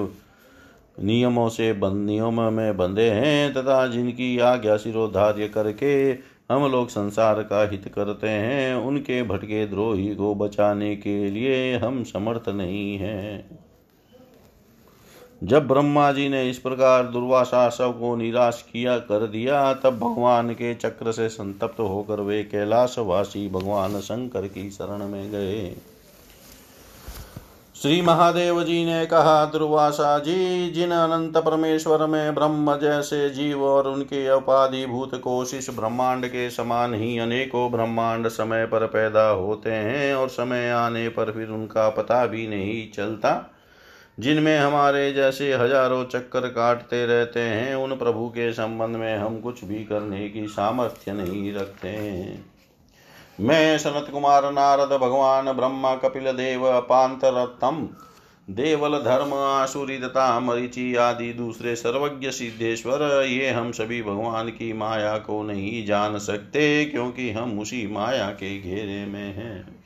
नियमों 1.02 1.48
से 1.48 1.72
बंद, 1.72 2.06
नियम 2.06 2.52
में 2.52 2.76
बंधे 2.76 3.10
हैं, 3.10 3.52
तथा 3.52 3.86
जिनकी 3.86 4.38
आज्ञा 4.38 4.76
सिरोधार्य 4.76 5.48
करके 5.48 6.12
हम 6.50 6.72
लोग 6.72 6.88
संसार 6.88 7.42
का 7.42 7.70
हित 7.70 7.92
करते 7.94 8.28
हैं, 8.28 8.74
उनके 8.74 9.22
भटके 9.22 9.66
द्रोही 9.66 10.14
को 10.14 10.34
बचाने 10.34 10.96
के 10.96 11.30
लिए 11.30 11.76
हम 11.76 12.04
समर्थ 12.04 12.48
नहीं 12.48 12.98
हैं। 12.98 13.58
जब 15.44 15.66
ब्रह्मा 15.66 16.12
जी 16.12 16.28
ने 16.28 16.50
इस 16.50 16.58
प्रकार 16.58 17.04
दुर्वासा 17.04 17.68
सबको 17.68 18.16
निराश 18.16 18.64
किया, 18.72 18.98
कर 18.98 19.26
दिया, 19.26 19.74
तब 19.74 19.98
भगवान 19.98 20.50
के 20.50 20.74
चक्र 20.74 21.12
से 21.12 21.28
संतप्त 21.28 21.80
होकर 21.80 22.20
वे 22.20 22.42
कैलाशवासी 22.42 23.48
भगवान 23.48 24.00
शंकर 24.00 24.48
की 24.48 24.70
शरण 24.70 25.08
में 25.08 25.30
गए। 25.30 25.76
श्री 27.76 28.02
महादेव 28.02 28.62
जी 28.62 28.84
ने 28.84 29.04
कहा 29.06 29.44
दुर्वासा 29.44 30.18
जी 30.18 30.70
जिन 30.70 30.90
अनंत 30.90 31.36
परमेश्वर 31.36 32.06
में 32.06 32.34
ब्रह्म 32.34 32.76
जैसे 32.78 33.28
जीव 33.30 33.64
और 33.64 33.88
उनके 33.88 34.30
उपाधिभूत 34.30 35.14
कोशिश 35.14 35.68
ब्रह्मांड 35.70 36.26
के 36.26 36.48
समान 36.50 36.94
ही 36.94 37.18
अनेकों 37.18 37.70
ब्रह्मांड 37.72 38.28
समय 38.28 38.66
पर 38.66 38.86
पैदा 38.86 39.28
होते 39.28 39.70
हैं 39.70 40.14
और 40.14 40.28
समय 40.28 40.70
आने 40.70 41.08
पर 41.08 41.32
फिर 41.32 41.48
उनका 41.48 41.88
पता 41.90 42.24
भी 42.26 42.46
नहीं 42.46 42.90
चलता। 42.92 43.52
जिनमें 44.18 44.58
हमारे 44.58 45.12
जैसे 45.12 45.52
हज़ारों 45.54 46.04
चक्कर 46.04 46.48
काटते 46.48 47.06
रहते 47.06 47.40
हैं, 47.40 47.74
उन 47.74 47.96
प्रभु 47.96 48.28
के 48.28 48.52
संबंध 48.52 48.96
में 48.96 49.16
हम 49.16 49.40
कुछ 49.40 49.64
भी 49.64 49.84
करने 49.84 50.28
की 50.28 50.46
सामर्थ्य 50.46 51.12
नहीं 51.12 51.52
रखते 51.54 51.88
मैं 53.40 53.78
सनत 53.78 54.06
कुमार 54.12 54.50
नारद 54.52 54.92
भगवान 54.92 55.52
ब्रह्मा 55.52 55.94
कपिल 55.94 56.30
देव 56.32 56.64
अपांतरतम 56.66 57.88
देवल 58.48 58.98
धर्म 58.98 59.32
आसुरी 59.34 59.98
तथा 59.98 60.28
मरीचि 60.40 60.94
आदि 60.96 61.32
दूसरे 61.32 61.74
सर्वज्ञ 61.76 62.30
सिद्धेश्वर, 62.30 63.02
ये 63.24 63.50
हम 63.50 63.72
सभी 63.72 64.02
भगवान 64.02 64.48
की 64.48 64.72
माया 64.72 65.16
को 65.18 65.42
नहीं 65.42 65.84
जान 65.86 66.18
सकते 66.18 66.84
क्योंकि 66.84 67.30
हम 67.30 67.58
उसी 67.60 67.86
माया 67.86 68.28
के 68.30 68.58
घेरे 68.60 69.04
में 69.06 69.34
हैं। 69.34 69.82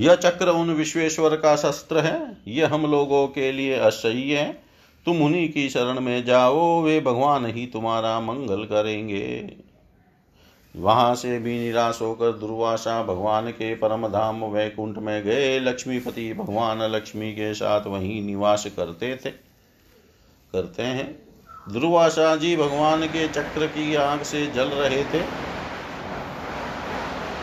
यह 0.00 0.14
चक्र 0.14 0.48
उन 0.48 0.70
विश्वेश्वर 0.70 1.36
का 1.36 1.54
शस्त्र 1.56 2.00
है 2.00 2.36
यह 2.48 2.74
हम 2.74 2.86
लोगों 2.86 3.26
के 3.28 3.50
लिए 3.52 3.78
असह्य 3.78 4.36
है। 4.36 4.52
तुम 5.06 5.22
उन्हीं 5.22 5.48
की 5.48 5.68
शरण 5.68 6.00
में 6.00 6.24
जाओ, 6.24 6.82
वे 6.82 7.00
भगवान 7.00 7.46
ही 7.46 7.66
तुम्हारा 7.66 8.20
मंगल 8.20 8.64
करेंगे। 8.64 9.67
वहाँ 10.74 11.14
से 11.14 11.38
भी 11.38 11.58
निराश 11.58 11.98
होकर 12.02 12.32
दुर्वासा 12.32 13.02
भगवान 13.02 13.50
के 13.50 13.74
परम 13.74 14.06
धाम 14.08 14.44
वैकुंठ 14.44 14.98
में 14.98 15.22
गए। 15.24 15.58
लक्ष्मीपति 15.58 16.32
भगवान 16.32 16.82
लक्ष्मी 16.82 17.32
के 17.32 17.52
साथ 17.54 17.86
वहीं 17.86 18.22
निवास 18.22 18.66
करते 18.76 19.14
थे, 19.16 19.30
करते 20.52 20.82
हैं। 20.82 21.10
दुर्वासा 21.72 22.34
जी 22.36 22.56
भगवान 22.56 23.06
के 23.06 23.26
चक्र 23.28 23.66
की 23.66 23.94
आग 23.94 24.22
से 24.22 24.46
जल 24.46 24.68
रहे 24.68 25.02
थे। 25.04 25.22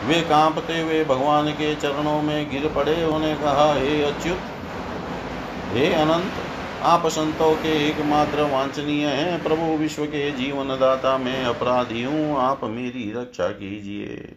वे 0.06 0.20
कांपते 0.20 0.80
हुए 0.80 1.04
भगवान 1.04 1.50
के 1.50 1.74
चरणों 1.74 2.20
में 2.22 2.50
गिर 2.50 2.68
पड़े। 2.68 3.04
उन्हें 3.04 3.36
कहा, 3.36 3.72
हे 3.74 4.02
अच्युत, 4.02 4.38
हे 5.72 5.92
अनंत 5.94 6.42
आप 6.86 7.06
संतों 7.06 7.54
के 7.54 7.88
एकमात्र 7.88 8.42
वांछनीय 8.42 9.06
हैं। 9.06 9.42
प्रभु 9.42 9.62
विश्व 9.62 10.04
के 10.04 10.30
जीवन 10.30 10.68
दाता 10.68 11.18
मैं 11.18 11.44
अपराधी 11.44 12.02
हूँ। 12.02 12.36
आप 12.38 12.64
मेरी 12.64 13.12
रक्षा 13.12 13.48
कीजिए। 13.48 14.36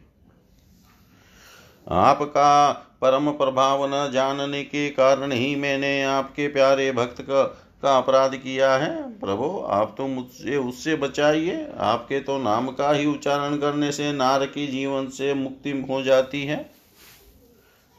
आपका 1.88 2.72
परम 3.02 3.32
प्रभाव 3.32 3.86
न 3.88 4.12
जानने 4.12 4.64
के 4.64 4.90
कारण 4.90 5.32
ही 5.32 5.56
मैंने 5.56 6.04
आपके 6.04 6.48
प्यारे 6.48 6.92
भक्त 6.92 7.22
का 7.22 7.44
का 7.84 7.98
अपराध 7.98 8.36
किया 8.36 8.74
है। 8.74 9.20
प्रभु, 9.20 9.66
आप 9.68 9.96
तो 9.98 10.08
मुझसे, 10.08 10.58
उससे 10.58 10.96
बचाइए। 10.96 11.68
आपके 11.80 12.20
तो 12.20 12.38
नाम 12.38 12.72
का 12.72 12.92
ही 12.92 13.06
उच्चारण 13.06 13.58
करने 13.58 13.92
से 13.92 14.14
नार 14.14 14.46
की 14.46 14.68
जीवन 14.68 15.08
से 15.08 15.34
मुक्ति 15.34 15.88
हो 15.90 16.02
जाती 16.02 16.44
है। 16.44 16.70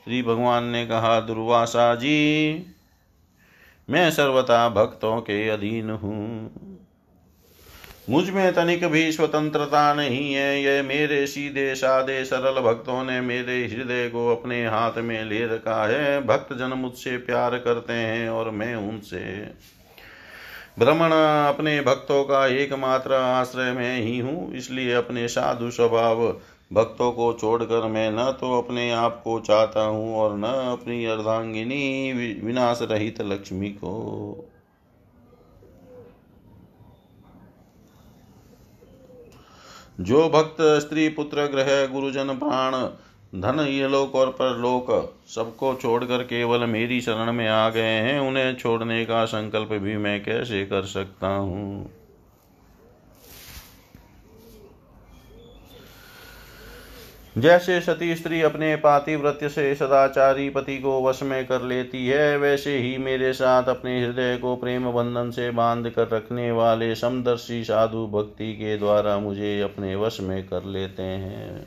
श्री 0.05 0.23
भगवान 0.23 0.65
ने 0.65 0.87
कहा, 0.87 1.21
दुर्वासा 1.21 1.95
जी 1.95 2.67
मैं 3.91 4.11
सर्वथा 4.11 4.69
भक्तों 4.69 5.21
के 5.21 5.49
अधीन 5.49 5.91
हूँ। 5.91 6.51
मुझमें 8.11 8.53
तनिक 8.53 8.85
भी 8.85 9.13
स्वतंत्रता 9.13 9.95
नहीं 9.95 10.35
है। 10.35 10.63
ये 10.63 10.83
मेरे 10.83 11.27
सीधे 11.27 11.75
साधे 11.75 12.25
सरल 12.25 12.61
भक्तों 12.61 13.03
ने 13.05 13.21
मेरे 13.21 13.57
हृदय 13.67 14.09
को 14.09 14.29
अपने 14.37 14.67
हाथ 14.67 14.99
में 14.99 15.25
ले 15.25 15.45
रखा 15.47 15.85
है। 15.87 16.21
भक्त 16.27 16.53
जन 16.53 16.73
मुझसे 16.73 17.17
प्यार 17.17 17.59
करते 17.59 17.93
हैं 17.93 18.29
और 18.29 18.51
मैं 18.51 18.75
उनसे 18.75 19.21
भ्रमण 20.79 21.13
अपने 21.49 21.81
भक्तों 21.81 22.23
का 22.25 22.47
एकमात्र 22.47 23.15
आश्रय 23.15 23.73
में 23.73 24.01
ही 24.01 24.19
हूँ। 24.19 24.53
इसलिए 24.55 24.93
अपने 24.93 25.29
साधु 25.29 25.71
स्वभाव 25.71 26.41
भक्तों 26.73 27.13
को 27.13 27.33
छोड़कर 27.33 27.87
मैं 27.87 28.11
न 28.11 28.33
तो 28.33 28.63
अपने 28.63 28.91
आप 28.91 29.21
को 29.25 29.41
चाहता 29.41 29.83
हूँ 29.83 30.17
और 30.17 30.37
न 30.39 30.45
अपनी 30.45 31.05
अर्धांगिनी 31.05 32.13
विनाश 32.43 32.79
रहित 32.83 33.21
लक्ष्मी 33.21 33.71
को। 33.71 34.47
जो 40.01 40.29
भक्त, 40.29 40.57
स्त्री, 40.61 41.09
पुत्र 41.09 41.47
ग्रह 41.47 41.87
गुरुजन, 41.87 42.29
प्राण, 42.29 42.73
धन 43.41 43.61
ये 43.61 43.89
लोक 43.89 44.15
और 44.15 44.31
परलोक, 44.31 45.15
सबको 45.29 45.75
छोड़कर 45.75 46.23
केवल 46.23 46.67
मेरी 46.67 47.01
शरण 47.01 47.33
में 47.33 47.49
आ 47.49 47.69
गए 47.71 47.81
हैं, 47.81 48.21
उन्हें 48.21 48.57
छोड़ने 48.57 49.05
का 49.05 49.25
संकल्प 49.25 49.69
भी 49.69 49.97
मैं 49.97 50.25
कैसे 50.25 50.65
कर 50.67 50.83
सकता 50.83 51.29
हूँ? 51.29 52.00
जैसे 57.39 57.81
सती 57.81 58.15
स्त्री 58.15 58.43
अपने 58.43 58.77
पातिव्रत्य 58.77 59.49
से 59.49 59.75
सदाचारी 59.75 60.51
पति 60.51 60.79
को 60.79 61.05
वश 61.05 61.23
में 61.23 61.47
कर 61.47 61.63
लेती 61.63 62.07
है, 62.07 62.39
वैसे 62.39 62.77
ही 62.79 62.99
मेरे 62.99 63.33
साथ 63.33 63.69
अपने 63.69 64.05
हृदय 64.05 64.37
को 64.37 64.57
प्रेम 64.57 64.91
बंधन 64.93 65.31
से 65.31 65.51
बाँध 65.51 65.91
कर 65.91 66.09
रखने 66.09 66.51
वाले 66.53 66.95
समदर्शी 66.95 67.65
साधु 67.65 68.07
भक्ति 68.07 68.53
के 68.53 68.77
द्वारा 68.79 69.19
मुझे 69.19 69.61
अपने 69.61 69.95
वश 69.97 70.21
में 70.21 70.43
कर 70.49 70.65
लेते 70.65 71.03
हैं। 71.03 71.67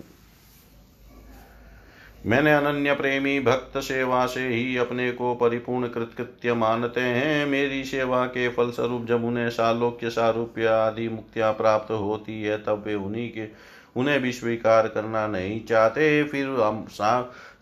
मैंने 2.26 2.54
अनन्य 2.54 2.94
प्रेमी 2.94 3.40
भक्त 3.40 3.78
सेवा 3.78 4.26
से 4.26 4.48
ही 4.48 4.78
अपने 4.78 5.12
को 5.12 5.36
परिपूर्ण 5.36 5.88
कृतकृत्य 5.88 6.54
मानते 6.54 7.02
हैं। 7.02 7.46
मेरी 7.46 7.84
सेवा 7.84 8.26
के 8.26 8.50
फलस्वरूप 8.50 9.06
जब 9.06 9.26
उन्हें 9.26 9.50
सालोक्य 9.50 10.10
सारूप्य 10.10 10.66
आदि 10.66 11.10
मुक्तियाँ 11.10 11.54
प्राप्त 11.54 11.92
होती 11.92 12.44
है, 12.44 12.58
तब 12.58 12.84
वे 12.88 12.96
उन्हीं 12.96 13.30
के 13.30 13.73
उन्हें 13.96 14.20
भी 14.22 14.32
स्वीकार 14.32 14.88
करना 14.88 15.28
नहीं 15.28 15.60
चाहते। 15.66 16.24
फिर 16.24 16.48
हम 16.60 16.86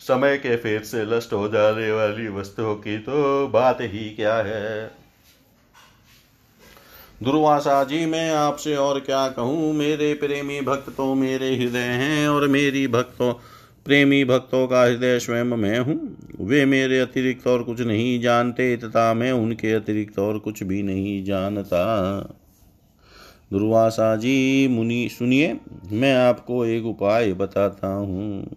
समय 0.02 0.38
के 0.38 0.56
फेर 0.56 0.82
से 0.84 1.04
लस्ट 1.08 1.34
हो 1.34 1.48
जाने 1.48 1.92
वाली 1.92 2.28
वस्तुओं 2.30 2.76
की 2.76 2.98
तो 3.00 3.48
बात 3.48 3.82
ही 3.82 4.10
क्या 4.10 4.36
है? 4.38 4.92
दुर्वासा 7.24 7.84
जी, 7.84 8.06
मैं 8.06 8.32
आपसे 8.32 8.76
और 8.76 9.00
क्या 9.00 9.28
कहूँ? 9.30 9.74
मेरे 9.74 10.14
प्रेमी 10.14 10.60
भक्त 10.62 10.90
तो 10.90 11.14
मेरे 11.16 11.56
हृदय 11.56 11.80
हैं 11.80 12.28
और 12.30 12.48
मेरी 12.48 12.88
भक्तों, 12.88 13.34
प्रेमी 13.86 14.24
भक्तों 14.26 14.66
का 14.68 14.84
हृदय 14.84 15.20
स्वयं 15.20 15.58
मैं 15.58 15.80
हूँ। 15.80 15.96
वे 16.42 16.66
मेरे 16.66 17.00
अतिरिक्त 17.00 17.48
और 17.48 17.64
कुछ 17.64 17.82
नहीं 17.82 18.20
जानते, 18.22 18.76
तथा 18.78 19.14
मैं 19.14 19.32
उनके 19.32 19.74
अतिरिक्त 19.74 20.20
और 20.20 20.40
कुछ 20.40 20.64
भी 20.64 20.82
नहीं 20.84 21.24
जानता। 21.24 21.82
दुर्वासा 23.52 24.16
जी 24.16 24.68
मुनि, 24.68 25.10
सुनिए, 25.12 25.60
मैं 25.92 26.16
आपको 26.16 26.66
एक 26.66 26.86
उपाय 26.86 27.34
बताता 27.34 27.88
हूँ। 27.88 28.48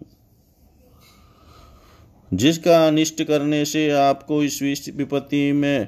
जिसका 2.33 2.87
अनिष्ट 2.87 3.23
करने 3.23 3.65
से 3.65 3.89
आपको 3.91 4.43
इस 4.43 4.91
विपत्ति 4.95 5.51
में 5.51 5.87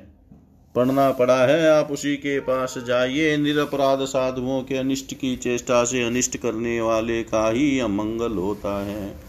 पढ़ना 0.75 1.11
पड़ा 1.11 1.45
है, 1.45 1.69
आप 1.69 1.91
उसी 1.91 2.15
के 2.15 2.39
पास 2.39 2.77
जाइए। 2.77 3.37
निरपराध 3.37 3.99
साधुओं 3.99 4.63
के 4.63 4.77
अनिष्ट 4.77 5.13
की 5.13 5.35
चेष्टा 5.35 5.83
से 5.83 6.03
अनिष्ट 6.03 6.37
करने 6.37 6.81
वाले 6.81 7.23
का 7.23 7.49
ही 7.49 7.79
अमंगल 7.79 8.31
होता 8.31 8.85
है। 8.85 9.26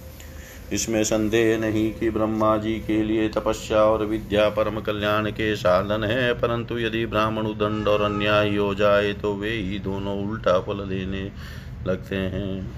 इसमें 0.73 1.03
संदेह 1.05 1.57
नहीं 1.59 1.93
कि 1.93 2.11
ब्रह्मा 2.11 2.57
जी 2.57 2.73
के 2.87 3.03
लिए 3.03 3.29
तपस्या 3.29 3.83
और 3.83 4.05
विद्या 4.07 4.49
परम 4.49 4.81
कल्याण 4.81 5.31
के 5.31 5.55
साधन 5.57 6.05
है, 6.05 6.33
परंतु 6.33 6.79
यदि 6.79 7.05
ब्राह्मण 7.07 7.47
उदंड 7.47 7.89
और 7.89 8.03
अन्याय 8.03 8.57
हो 8.57 8.75
जाए 8.75 9.13
तो 9.13 9.35
वे 9.35 9.51
ही 9.51 9.79
दोनों 9.79 10.17
उल्टा 10.23 10.59
फल 10.61 10.85
देने 10.89 11.31
लगते 11.87 12.17
हैं। 12.17 12.77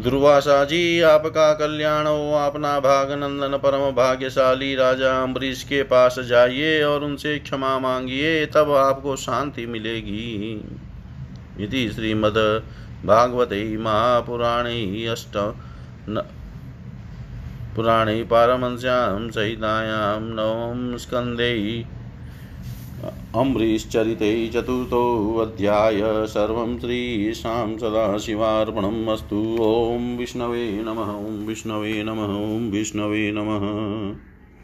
दुर्वासा 0.00 0.62
जी, 0.64 1.00
आपका 1.00 1.52
कल्याण 1.54 2.06
हो 2.06 2.32
अपना 2.36 2.78
भाग 2.80 3.10
नंदन 3.12 3.56
परम 3.56 3.90
भाग्यशाली 3.92 4.74
राजा 4.74 5.10
अम्बरीश 5.22 5.62
के 5.62 5.82
पास 5.82 6.18
जाइए 6.18 6.82
और 6.82 7.04
उनसे 7.04 7.38
क्षमा 7.38 7.78
मांगिए, 7.78 8.46
तब 8.46 8.70
आपको 8.72 9.16
शांति 9.16 9.66
मिलेगी। 9.66 10.54
यदि 11.60 11.88
श्रीमद 11.88 12.38
भागवते 13.04 13.76
महापुराणे 13.78 15.06
अष्ट 15.06 15.36
पुराणे 17.76 18.24
पारमंस्यां 18.24 19.30
सहितायां 19.30 20.20
नवं 20.20 20.98
स्कन्धे 20.98 21.84
अम्बरीश्चरिते 23.36 24.48
चतुर्थोऽध्याय 24.48 26.26
सर्वं 26.26 26.78
श्रीशां 26.78 27.78
सदाशिवार्पणम् 27.78 29.08
अस्तु। 29.08 29.56
ॐ 29.60 30.16
विष्णवे 30.18 30.82
नमः, 30.82 31.12
ॐ 31.12 31.46
विष्णवे 31.46 32.02
नमः, 32.02 32.56
ॐ 32.56 32.70
विष्णवे 32.70 33.32
नमः। 33.32 34.31